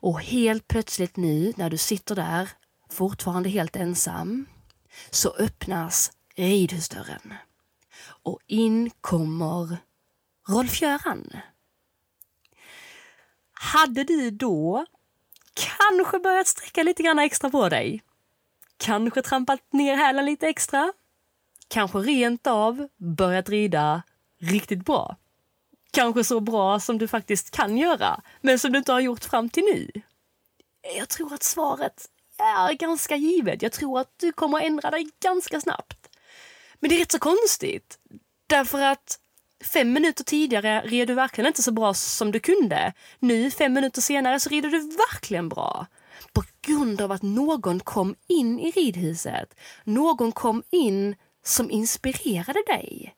Och 0.00 0.20
helt 0.20 0.68
plötsligt 0.68 1.16
nu 1.16 1.52
när 1.56 1.70
du 1.70 1.76
sitter 1.76 2.14
där, 2.14 2.50
fortfarande 2.90 3.48
helt 3.48 3.76
ensam, 3.76 4.46
så 5.10 5.30
öppnas 5.30 6.12
ridhusdörren. 6.36 7.34
Och 8.22 8.40
in 8.46 8.90
kommer 9.00 9.76
Rolf-Göran. 10.48 11.36
Hade 13.52 14.04
du 14.04 14.30
då 14.30 14.86
kanske 15.54 16.18
börjat 16.18 16.46
sträcka 16.46 16.82
lite 16.82 17.02
grann 17.02 17.18
extra 17.18 17.50
på 17.50 17.68
dig? 17.68 18.02
Kanske 18.76 19.22
trampat 19.22 19.72
ner 19.72 19.96
hälen 19.96 20.24
lite 20.26 20.48
extra? 20.48 20.92
Kanske 21.68 21.98
rent 21.98 22.46
av 22.46 22.88
börjat 22.96 23.48
rida 23.48 24.02
riktigt 24.38 24.84
bra? 24.84 25.16
Kanske 25.90 26.24
så 26.24 26.40
bra 26.40 26.80
som 26.80 26.98
du 26.98 27.08
faktiskt 27.08 27.50
kan 27.50 27.76
göra, 27.76 28.20
men 28.40 28.58
som 28.58 28.72
du 28.72 28.78
inte 28.78 28.92
har 28.92 29.00
gjort 29.00 29.24
fram 29.24 29.48
till 29.48 29.64
nu? 29.64 29.90
Jag 30.96 31.08
tror 31.08 31.34
att 31.34 31.42
svaret 31.42 32.10
är 32.38 32.72
ganska 32.72 33.16
givet. 33.16 33.62
Jag 33.62 33.72
tror 33.72 34.00
att 34.00 34.14
du 34.16 34.32
kommer 34.32 34.60
ändra 34.60 34.90
dig 34.90 35.08
ganska 35.22 35.60
snabbt. 35.60 36.08
Men 36.80 36.90
det 36.90 36.96
är 36.96 37.00
rätt 37.00 37.12
så 37.12 37.18
konstigt. 37.18 37.98
Därför 38.46 38.80
att 38.80 39.18
fem 39.64 39.92
minuter 39.92 40.24
tidigare 40.24 40.80
red 40.80 41.08
du 41.08 41.14
verkligen 41.14 41.48
inte 41.48 41.62
så 41.62 41.72
bra 41.72 41.94
som 41.94 42.32
du 42.32 42.40
kunde. 42.40 42.92
Nu, 43.18 43.50
fem 43.50 43.72
minuter 43.72 44.00
senare, 44.00 44.40
så 44.40 44.50
rider 44.50 44.68
du 44.68 44.80
verkligen 44.80 45.48
bra. 45.48 45.86
På 46.32 46.42
grund 46.62 47.00
av 47.00 47.12
att 47.12 47.22
någon 47.22 47.80
kom 47.80 48.14
in 48.26 48.60
i 48.60 48.70
ridhuset. 48.70 49.54
Någon 49.84 50.32
kom 50.32 50.62
in 50.70 51.16
som 51.44 51.70
inspirerade 51.70 52.62
dig. 52.66 53.14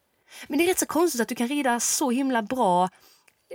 Men 0.48 0.58
det 0.58 0.64
är 0.64 0.68
rätt 0.68 0.78
så 0.78 0.86
konstigt 0.86 1.20
att 1.20 1.28
du 1.28 1.34
kan 1.34 1.48
rida 1.48 1.80
så 1.80 2.10
himla 2.10 2.42
bra 2.42 2.88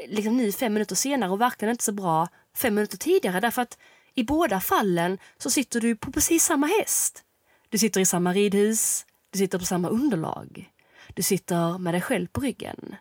liksom 0.07 0.37
nu 0.37 0.51
fem 0.51 0.73
minuter 0.73 0.95
senare 0.95 1.31
och 1.31 1.41
verkligen 1.41 1.71
inte 1.71 1.83
så 1.83 1.91
bra 1.91 2.27
fem 2.57 2.75
minuter 2.75 2.97
tidigare. 2.97 3.39
Därför 3.39 3.61
att 3.61 3.77
i 4.15 4.23
båda 4.23 4.59
fallen 4.59 5.17
så 5.37 5.49
sitter 5.49 5.81
du 5.81 5.95
på 5.95 6.11
precis 6.11 6.43
samma 6.43 6.67
häst. 6.67 7.23
Du 7.69 7.77
sitter 7.77 8.01
i 8.01 8.05
samma 8.05 8.33
ridhus, 8.33 9.05
du 9.29 9.39
sitter 9.39 9.59
på 9.59 9.65
samma 9.65 9.87
underlag. 9.89 10.71
Du 11.13 11.23
sitter 11.23 11.77
med 11.77 11.93
dig 11.93 12.01
själv 12.01 12.27
på 12.27 12.41
ryggen. 12.41 12.95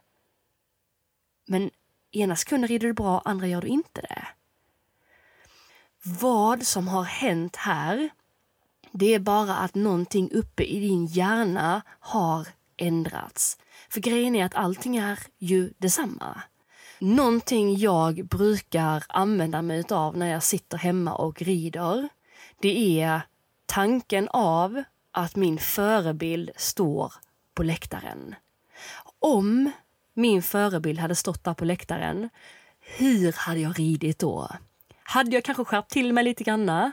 Men 1.47 1.71
ena 2.13 2.37
sekunden 2.37 2.69
rider 2.69 2.87
du 2.87 2.93
bra, 2.93 3.23
andra 3.25 3.47
gör 3.47 3.61
du 3.61 3.69
inte 3.69 4.01
det. 4.01 4.27
Vad 6.03 6.67
som 6.67 6.89
har 6.89 7.03
hänt 7.03 7.57
här, 7.57 8.11
det 8.93 9.15
är 9.15 9.19
bara 9.19 9.57
att 9.57 9.75
någonting 9.75 10.31
uppe 10.33 10.63
i 10.65 10.81
din 10.81 11.07
hjärna 11.07 11.83
har 12.01 12.49
ändrats. 12.77 13.59
För 13.89 14.01
grejen 14.01 14.35
är 14.35 14.45
att 14.45 14.55
allting 14.55 14.97
är 14.97 15.19
ju 15.39 15.73
detsamma. 15.79 16.43
Någonting 17.05 17.77
jag 17.77 18.27
brukar 18.27 19.05
använda 19.09 19.63
mig 19.63 19.85
av 19.91 20.17
när 20.17 20.27
jag 20.27 20.43
sitter 20.43 20.79
hemma 20.79 21.15
och 21.15 21.43
rider, 21.43 22.09
det 22.61 23.01
är 23.01 23.21
tanken 23.67 24.29
av 24.29 24.83
att 25.13 25.37
min 25.37 25.59
förebild 25.59 26.51
står 26.57 27.13
på 27.55 27.63
läktaren. 27.63 28.35
Om 29.19 29.71
min 30.15 30.43
förebild 30.43 30.99
hade 30.99 31.15
stått 31.15 31.45
där 31.45 31.55
på 31.55 31.65
läktaren, 31.65 32.29
hur 32.81 33.33
hade 33.33 33.61
jag 33.61 33.79
ridit 33.79 34.19
då? 34.19 34.49
Hade 35.03 35.31
jag 35.31 35.45
kanske 35.45 35.65
skärpt 35.65 35.91
till 35.91 36.13
mig 36.13 36.25
lite 36.25 36.45
grann? 36.45 36.93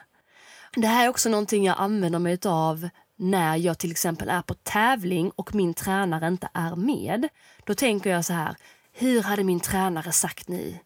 Det 0.76 0.88
här 0.88 1.06
är 1.06 1.10
också 1.10 1.30
någonting 1.30 1.66
jag 1.66 1.76
använder 1.80 2.20
mig 2.20 2.40
av 2.46 2.90
när 3.16 3.56
jag 3.56 3.78
till 3.78 3.92
exempel 3.92 4.30
är 4.30 4.42
på 4.42 4.54
tävling 4.54 5.32
och 5.36 5.56
min 5.56 5.74
tränare 5.74 6.28
inte 6.28 6.50
är 6.54 6.76
med. 6.76 7.28
Då 7.66 7.74
tänker 7.74 8.10
jag 8.10 8.26
så 8.26 8.34
här, 8.34 8.56
hur 8.94 9.22
hade 9.22 9.44
min 9.44 9.60
tränare 9.60 10.12
sagt 10.12 10.48
nu? 10.48 10.78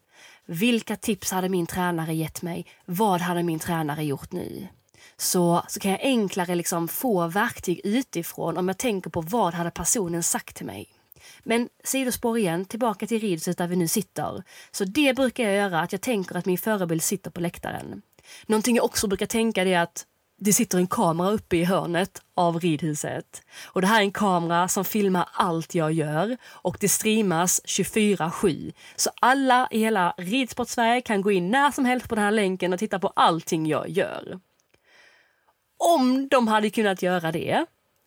Vilka 0.46 0.96
tips 0.96 1.32
hade 1.32 1.50
min 1.50 1.68
tränare 1.68 2.14
gett 2.14 2.42
mig? 2.42 2.66
Vad 2.86 3.22
hade 3.22 3.44
min 3.44 3.60
tränare 3.60 4.04
gjort 4.04 4.32
nu? 4.32 4.68
Så, 5.18 5.64
så 5.68 5.80
kan 5.80 5.92
jag 5.92 6.00
enklare 6.02 6.56
liksom 6.56 6.88
få 6.88 7.28
verktyg 7.28 7.82
utifrån 7.84 8.58
om 8.58 8.68
jag 8.68 8.78
tänker 8.78 9.10
på 9.10 9.22
vad 9.22 9.54
hade 9.54 9.72
personen 9.72 10.24
sagt 10.24 10.56
till 10.56 10.66
mig. 10.66 10.90
Men 11.44 11.70
sidospår 11.84 12.38
igen, 12.38 12.66
tillbaka 12.66 13.08
till 13.08 13.22
ridhuset 13.22 13.58
där 13.58 13.68
vi 13.68 13.76
nu 13.76 13.88
sitter. 13.88 14.44
Så 14.72 14.84
det 14.86 15.16
brukar 15.16 15.44
jag 15.44 15.56
göra, 15.56 15.80
att 15.80 15.92
jag 15.92 16.02
tänker 16.02 16.36
att 16.36 16.46
min 16.46 16.58
förebild 16.58 17.04
sitter 17.04 17.32
på 17.32 17.42
läktaren. 17.42 18.02
Någonting 18.46 18.76
jag 18.76 18.86
också 18.86 19.08
brukar 19.08 19.26
tänka 19.26 19.64
är 19.64 19.80
att 19.80 20.06
det 20.38 20.54
sitter 20.54 20.78
en 20.78 20.88
kamera 20.88 21.32
uppe 21.32 21.58
i 21.58 21.64
hörnet 21.64 22.22
av 22.36 22.60
ridhuset. 22.60 23.42
Och 23.66 23.82
det 23.82 23.88
här 23.88 24.00
är 24.00 24.04
en 24.04 24.12
kamera 24.12 24.68
som 24.68 24.86
filmar 24.86 25.30
allt 25.34 25.76
jag 25.76 25.92
gör 25.92 26.38
och 26.46 26.78
det 26.80 26.90
streamas 26.90 27.62
24-7. 27.66 28.74
Så 28.96 29.10
alla 29.22 29.68
i 29.72 29.80
hela 29.80 30.14
Ridsportsverige 30.18 31.02
kan 31.02 31.22
gå 31.22 31.32
in 31.32 31.52
när 31.52 31.72
som 31.72 31.86
helst 31.86 32.10
på 32.10 32.16
den 32.16 32.24
här 32.24 32.32
länken 32.32 32.74
och 32.74 32.80
titta 32.80 33.00
på 33.00 33.08
allting 33.08 33.68
jag 33.68 33.90
gör. 33.90 34.40
Om 35.78 36.28
de 36.28 36.48
hade 36.48 36.70
kunnat 36.70 37.02
göra 37.02 37.32
det, 37.32 37.66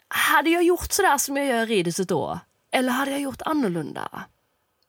hade 0.09 0.51
jag 0.51 0.63
gjort 0.63 0.93
sådär 0.93 1.19
som 1.19 1.37
jag 1.37 1.47
gör 1.47 1.63
i 1.63 1.67
ridhuset 1.67 2.09
då? 2.09 2.39
Eller 2.71 2.93
hade 2.93 3.11
jag 3.11 3.21
gjort 3.21 3.43
annorlunda? 3.43 4.25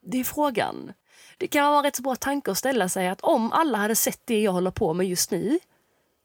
Det 0.02 0.20
är 0.20 0.24
frågan. 0.24 0.94
Det 1.38 1.48
kan 1.48 1.66
vara 1.66 1.78
en 1.78 1.84
rätt 1.84 1.96
så 1.96 2.02
bra 2.02 2.16
tanke 2.16 2.52
att 2.52 2.58
ställa 2.58 2.90
sig 2.90 3.08
att 3.08 3.22
om 3.22 3.52
alla 3.52 3.78
hade 3.78 3.96
sett 3.96 4.22
det 4.26 4.42
jag 4.42 4.52
håller 4.52 4.72
på 4.72 4.94
med 4.94 5.08
just 5.08 5.32
nu, 5.32 5.60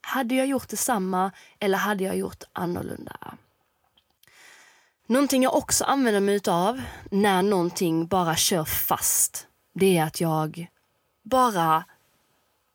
hade 0.04 0.34
jag 0.34 0.46
gjort 0.46 0.68
detsamma 0.68 1.32
eller 1.60 1.78
hade 1.78 2.04
jag 2.04 2.16
gjort 2.16 2.44
annorlunda? 2.52 3.16
Någonting 5.06 5.42
jag 5.42 5.56
också 5.56 5.84
använder 5.84 6.20
mig 6.20 6.40
av 6.48 6.82
när 7.10 7.42
någonting 7.42 8.06
bara 8.06 8.36
kör 8.36 8.64
fast, 8.64 9.46
det 9.74 9.98
är 9.98 10.04
att 10.04 10.20
jag 10.20 10.66
bara 11.22 11.84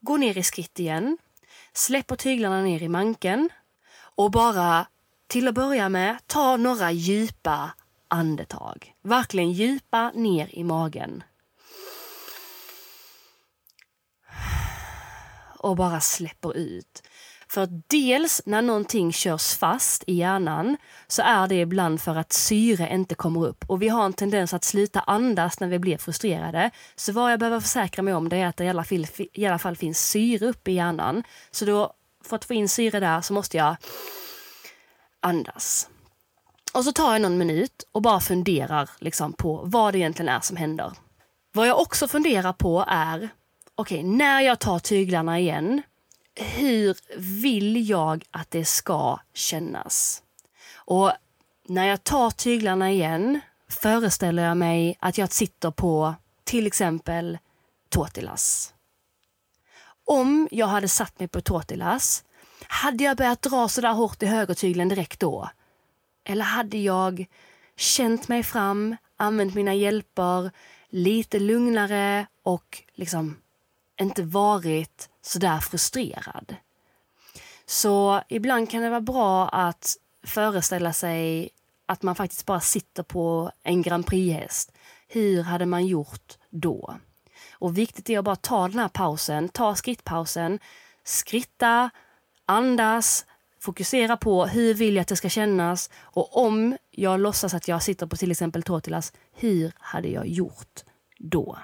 går 0.01 0.17
ner 0.17 0.37
i 0.37 0.43
skritt 0.43 0.79
igen, 0.79 1.17
släpper 1.73 2.15
tyglarna 2.15 2.61
ner 2.61 2.83
i 2.83 2.89
manken 2.89 3.49
och 3.95 4.31
bara 4.31 4.87
till 5.27 5.47
att 5.47 5.55
börja 5.55 5.89
med 5.89 6.17
ta 6.27 6.57
några 6.57 6.91
djupa 6.91 7.71
andetag. 8.07 8.93
Verkligen 9.01 9.51
djupa 9.51 10.11
ner 10.11 10.55
i 10.55 10.63
magen. 10.63 11.23
Och 15.57 15.75
bara 15.75 16.01
släpper 16.01 16.57
ut. 16.57 17.03
För 17.51 17.61
att 17.63 17.89
dels 17.89 18.41
när 18.45 18.61
någonting 18.61 19.13
körs 19.13 19.55
fast 19.57 20.03
i 20.07 20.13
hjärnan 20.13 20.77
så 21.07 21.21
är 21.21 21.47
det 21.47 21.55
ibland 21.55 22.01
för 22.01 22.15
att 22.15 22.33
syre 22.33 22.93
inte 22.93 23.15
kommer 23.15 23.47
upp. 23.47 23.65
Och 23.67 23.81
vi 23.81 23.89
har 23.89 24.05
en 24.05 24.13
tendens 24.13 24.53
att 24.53 24.63
sluta 24.63 24.99
andas 24.99 25.59
när 25.59 25.67
vi 25.67 25.79
blir 25.79 25.97
frustrerade. 25.97 26.71
Så 26.95 27.11
vad 27.11 27.31
jag 27.31 27.39
behöver 27.39 27.59
försäkra 27.59 28.01
mig 28.03 28.13
om 28.13 28.29
det 28.29 28.37
är 28.37 28.47
att 28.47 28.57
det 28.57 28.63
i 28.63 28.69
alla 28.69 28.83
fall, 28.83 29.07
i 29.33 29.45
alla 29.45 29.59
fall 29.59 29.75
finns 29.75 30.09
syre 30.09 30.45
uppe 30.45 30.71
i 30.71 30.73
hjärnan. 30.73 31.23
Så 31.51 31.65
då, 31.65 31.93
för 32.23 32.35
att 32.35 32.45
få 32.45 32.53
in 32.53 32.69
syre 32.69 32.99
där 32.99 33.21
så 33.21 33.33
måste 33.33 33.57
jag 33.57 33.75
andas. 35.19 35.89
Och 36.73 36.83
så 36.83 36.91
tar 36.91 37.11
jag 37.11 37.21
någon 37.21 37.37
minut 37.37 37.83
och 37.91 38.01
bara 38.01 38.19
funderar 38.19 38.89
liksom 38.99 39.33
på 39.33 39.61
vad 39.63 39.93
det 39.93 39.97
egentligen 39.99 40.29
är 40.29 40.39
som 40.39 40.57
händer. 40.57 40.91
Vad 41.53 41.67
jag 41.67 41.79
också 41.79 42.07
funderar 42.07 42.53
på 42.53 42.85
är, 42.87 43.29
okej, 43.75 43.99
okay, 43.99 44.03
när 44.03 44.41
jag 44.41 44.59
tar 44.59 44.79
tyglarna 44.79 45.39
igen, 45.39 45.81
hur 46.39 46.97
vill 47.41 47.89
jag 47.89 48.25
att 48.31 48.51
det 48.51 48.65
ska 48.65 49.19
kännas? 49.33 50.23
Och 50.75 51.11
när 51.67 51.87
jag 51.87 52.03
tar 52.03 52.31
tyglarna 52.31 52.91
igen 52.91 53.39
föreställer 53.67 54.43
jag 54.43 54.57
mig 54.57 54.97
att 54.99 55.17
jag 55.17 55.31
sitter 55.31 55.71
på 55.71 56.15
till 56.43 56.67
exempel 56.67 57.37
totilas. 57.89 58.73
Om 60.05 60.47
jag 60.51 60.67
hade 60.67 60.87
satt 60.87 61.19
mig 61.19 61.27
på 61.27 61.41
totilas, 61.41 62.23
hade 62.67 63.03
jag 63.03 63.17
börjat 63.17 63.41
dra 63.41 63.67
så 63.67 63.81
där 63.81 63.93
hårt 63.93 64.23
i 64.23 64.25
högertygeln 64.25 64.89
direkt 64.89 65.19
då? 65.19 65.49
Eller 66.23 66.45
hade 66.45 66.77
jag 66.77 67.25
känt 67.75 68.27
mig 68.27 68.43
fram, 68.43 68.95
använt 69.17 69.55
mina 69.55 69.73
hjälper 69.73 70.51
lite 70.89 71.39
lugnare 71.39 72.27
och 72.43 72.83
liksom 72.93 73.37
inte 74.01 74.23
varit 74.23 75.09
så 75.21 75.39
där 75.39 75.59
frustrerad. 75.59 76.55
Så 77.65 78.21
ibland 78.29 78.69
kan 78.69 78.81
det 78.81 78.89
vara 78.89 79.01
bra 79.01 79.49
att 79.49 79.95
föreställa 80.23 80.93
sig 80.93 81.49
att 81.85 82.03
man 82.03 82.15
faktiskt 82.15 82.45
bara 82.45 82.59
sitter 82.59 83.03
på 83.03 83.51
en 83.63 83.81
Grand 83.81 84.05
Prix-häst. 84.05 84.71
Hur 85.07 85.43
hade 85.43 85.65
man 85.65 85.87
gjort 85.87 86.37
då? 86.49 86.97
Och 87.53 87.77
viktigt 87.77 88.09
är 88.09 88.19
att 88.19 88.25
bara 88.25 88.35
ta 88.35 88.67
den 88.67 88.79
här 88.79 88.87
pausen, 88.87 89.49
ta 89.49 89.75
skrittpausen, 89.75 90.59
skritta, 91.03 91.89
andas, 92.45 93.25
fokusera 93.59 94.17
på 94.17 94.45
hur 94.45 94.73
vill 94.73 94.95
jag 94.95 95.01
att 95.01 95.07
det 95.07 95.15
ska 95.15 95.29
kännas 95.29 95.89
och 95.95 96.45
om 96.45 96.77
jag 96.91 97.19
låtsas 97.19 97.53
att 97.53 97.67
jag 97.67 97.83
sitter 97.83 98.05
på 98.05 98.17
till 98.17 98.31
exempel 98.31 98.63
tortillas, 98.63 99.13
hur 99.33 99.71
hade 99.75 100.07
jag 100.07 100.27
gjort 100.27 100.83
då? 101.17 101.57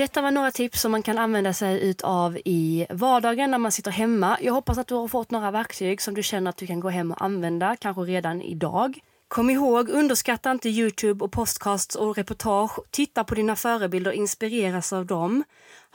Detta 0.00 0.22
var 0.22 0.30
några 0.30 0.50
tips 0.50 0.80
som 0.80 0.92
man 0.92 1.02
kan 1.02 1.18
använda 1.18 1.52
sig 1.52 1.94
av 2.02 2.38
i 2.44 2.86
vardagen 2.90 3.50
när 3.50 3.58
man 3.58 3.72
sitter 3.72 3.90
hemma. 3.90 4.38
Jag 4.40 4.52
hoppas 4.52 4.78
att 4.78 4.86
du 4.86 4.94
har 4.94 5.08
fått 5.08 5.30
några 5.30 5.50
verktyg 5.50 6.02
som 6.02 6.14
du 6.14 6.22
känner 6.22 6.50
att 6.50 6.56
du 6.56 6.66
kan 6.66 6.80
gå 6.80 6.88
hem 6.88 7.12
och 7.12 7.24
använda, 7.24 7.76
kanske 7.76 8.02
redan 8.02 8.42
idag. 8.42 8.98
Kom 9.28 9.50
ihåg, 9.50 9.88
underskatta 9.88 10.50
inte 10.50 10.68
Youtube 10.68 11.24
och 11.24 11.32
podcasts 11.32 11.96
och 11.96 12.16
reportage. 12.16 12.78
Titta 12.90 13.24
på 13.24 13.34
dina 13.34 13.56
förebilder 13.56 14.10
och 14.10 14.14
inspireras 14.14 14.92
av 14.92 15.06
dem. 15.06 15.44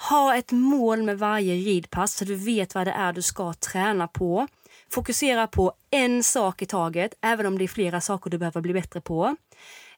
Ha 0.10 0.36
ett 0.36 0.52
mål 0.52 1.04
med 1.04 1.20
varje 1.20 1.56
ridpass 1.56 2.13
så 2.13 2.26
du 2.26 2.36
vet 2.36 2.76
vad 2.76 2.88
det 2.88 2.94
är 2.94 3.13
du 3.13 3.22
ska 3.22 3.54
träna 3.54 4.08
på. 4.08 4.48
Fokusera 4.91 5.48
på 5.48 5.74
en 5.91 6.24
sak 6.24 6.62
i 6.62 6.65
taget, 6.65 7.13
även 7.22 7.46
om 7.46 7.58
det 7.58 7.63
är 7.63 7.68
flera 7.68 8.02
saker 8.02 8.30
du 8.30 8.38
behöver 8.38 8.62
bli 8.62 8.74
bättre 8.74 9.02
på. 9.02 9.36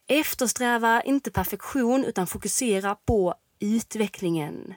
Eftersträva 0.08 1.02
inte 1.02 1.32
perfektion 1.32 2.06
utan 2.06 2.28
fokusera 2.28 2.96
på 2.96 3.36
utvecklingen. 3.60 4.74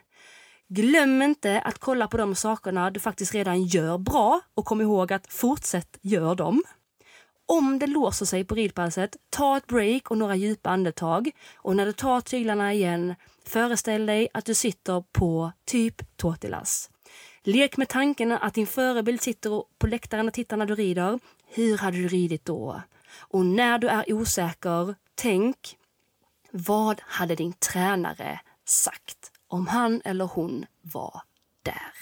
Glöm 0.68 1.22
inte 1.22 1.60
att 1.60 1.78
kolla 1.78 2.08
på 2.08 2.16
de 2.16 2.34
sakerna 2.34 2.90
du 2.90 3.00
faktiskt 3.00 3.34
redan 3.34 3.62
gör 3.62 3.98
bra 3.98 4.40
och 4.54 4.64
kom 4.64 4.80
ihåg 4.80 5.12
att 5.12 5.32
fortsätt 5.32 5.98
gör 6.02 6.34
dem. 6.34 6.62
Om 7.46 7.78
det 7.78 7.86
låser 7.86 8.26
sig 8.26 8.44
på 8.44 8.54
ridpasset, 8.54 9.16
ta 9.30 9.56
ett 9.56 9.66
break 9.66 10.10
och 10.10 10.18
några 10.18 10.36
djupa 10.36 10.70
andetag. 10.70 11.30
Och 11.54 11.76
när 11.76 11.86
du 11.86 11.92
tar 11.92 12.20
tyglarna 12.20 12.72
igen, 12.72 13.14
föreställ 13.46 14.06
dig 14.06 14.28
att 14.34 14.44
du 14.44 14.54
sitter 14.54 15.04
på 15.12 15.52
typ 15.64 16.16
tortillas. 16.16 16.90
Lek 17.42 17.76
med 17.76 17.88
tanken 17.88 18.32
att 18.32 18.54
din 18.54 18.66
förebild 18.66 19.20
sitter 19.20 19.62
på 19.78 19.86
läktaren 19.86 20.28
och 20.28 20.34
tittar 20.34 20.56
när 20.56 20.66
du 20.66 20.74
rider. 20.74 21.18
Hur 21.46 21.78
hade 21.78 21.96
du 21.96 22.08
ridit 22.08 22.44
då? 22.44 22.82
Och 23.18 23.46
när 23.46 23.78
du 23.78 23.88
är 23.88 24.12
osäker, 24.12 24.94
tänk 25.14 25.76
vad 26.50 27.00
hade 27.04 27.34
din 27.34 27.52
tränare 27.52 28.40
sagt 28.70 29.32
om 29.48 29.66
han 29.66 30.02
eller 30.04 30.24
hon 30.24 30.66
var 30.82 31.22
där? 31.62 31.92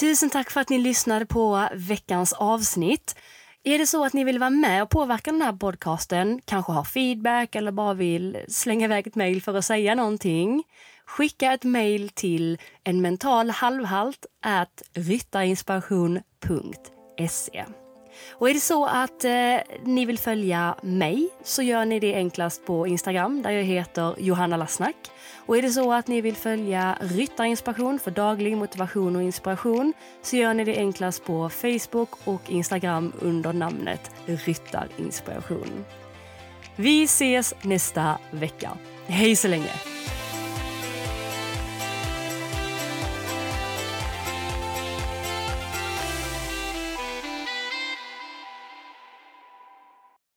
Tusen 0.00 0.30
tack 0.30 0.50
för 0.50 0.60
att 0.60 0.68
ni 0.68 0.78
lyssnade 0.78 1.26
på 1.26 1.68
veckans 1.74 2.32
avsnitt. 2.32 3.16
Är 3.62 3.78
det 3.78 3.86
så 3.86 4.04
att 4.04 4.12
ni 4.12 4.24
vill 4.24 4.38
vara 4.38 4.50
med 4.50 4.82
och 4.82 4.90
påverka 4.90 5.32
den 5.32 5.42
här 5.42 5.52
podcasten, 5.52 6.40
kanske 6.44 6.72
ha 6.72 6.84
feedback 6.84 7.54
eller 7.54 7.72
bara 7.72 7.94
vill 7.94 8.38
slänga 8.48 8.84
iväg 8.84 9.06
ett 9.06 9.14
mejl 9.14 9.42
för 9.42 9.54
att 9.54 9.64
säga 9.64 9.94
någonting, 9.94 10.64
skicka 11.06 11.52
ett 11.52 11.64
mejl 11.64 12.08
till 12.08 12.58
en 12.84 13.02
mental 13.02 13.50
halvhalt 13.50 14.26
ryttarinspiration.se. 14.94 17.64
Och 18.30 18.50
är 18.50 18.54
det 18.54 18.60
så 18.60 18.86
att 18.86 19.24
eh, 19.24 19.56
ni 19.84 20.04
vill 20.06 20.18
följa 20.18 20.74
mig 20.82 21.28
så 21.44 21.62
gör 21.62 21.84
ni 21.84 22.00
det 22.00 22.14
enklast 22.14 22.66
på 22.66 22.86
Instagram 22.86 23.42
där 23.42 23.50
jag 23.50 23.62
heter 23.62 24.14
Johanna 24.18 24.56
Lassnack. 24.56 24.96
Och 25.46 25.58
är 25.58 25.62
det 25.62 25.70
så 25.70 25.92
att 25.92 26.08
ni 26.08 26.20
vill 26.20 26.36
följa 26.36 26.98
Ryttarinspiration 27.00 27.98
för 27.98 28.10
daglig 28.10 28.56
motivation 28.56 29.16
och 29.16 29.22
inspiration 29.22 29.92
så 30.22 30.36
gör 30.36 30.54
ni 30.54 30.64
det 30.64 30.76
enklast 30.76 31.24
på 31.24 31.48
Facebook 31.48 32.10
och 32.24 32.50
Instagram 32.50 33.12
under 33.20 33.52
namnet 33.52 34.10
Ryttarinspiration. 34.26 35.84
Vi 36.76 37.04
ses 37.04 37.54
nästa 37.62 38.18
vecka. 38.30 38.70
Hej 39.06 39.36
så 39.36 39.48
länge! 39.48 39.70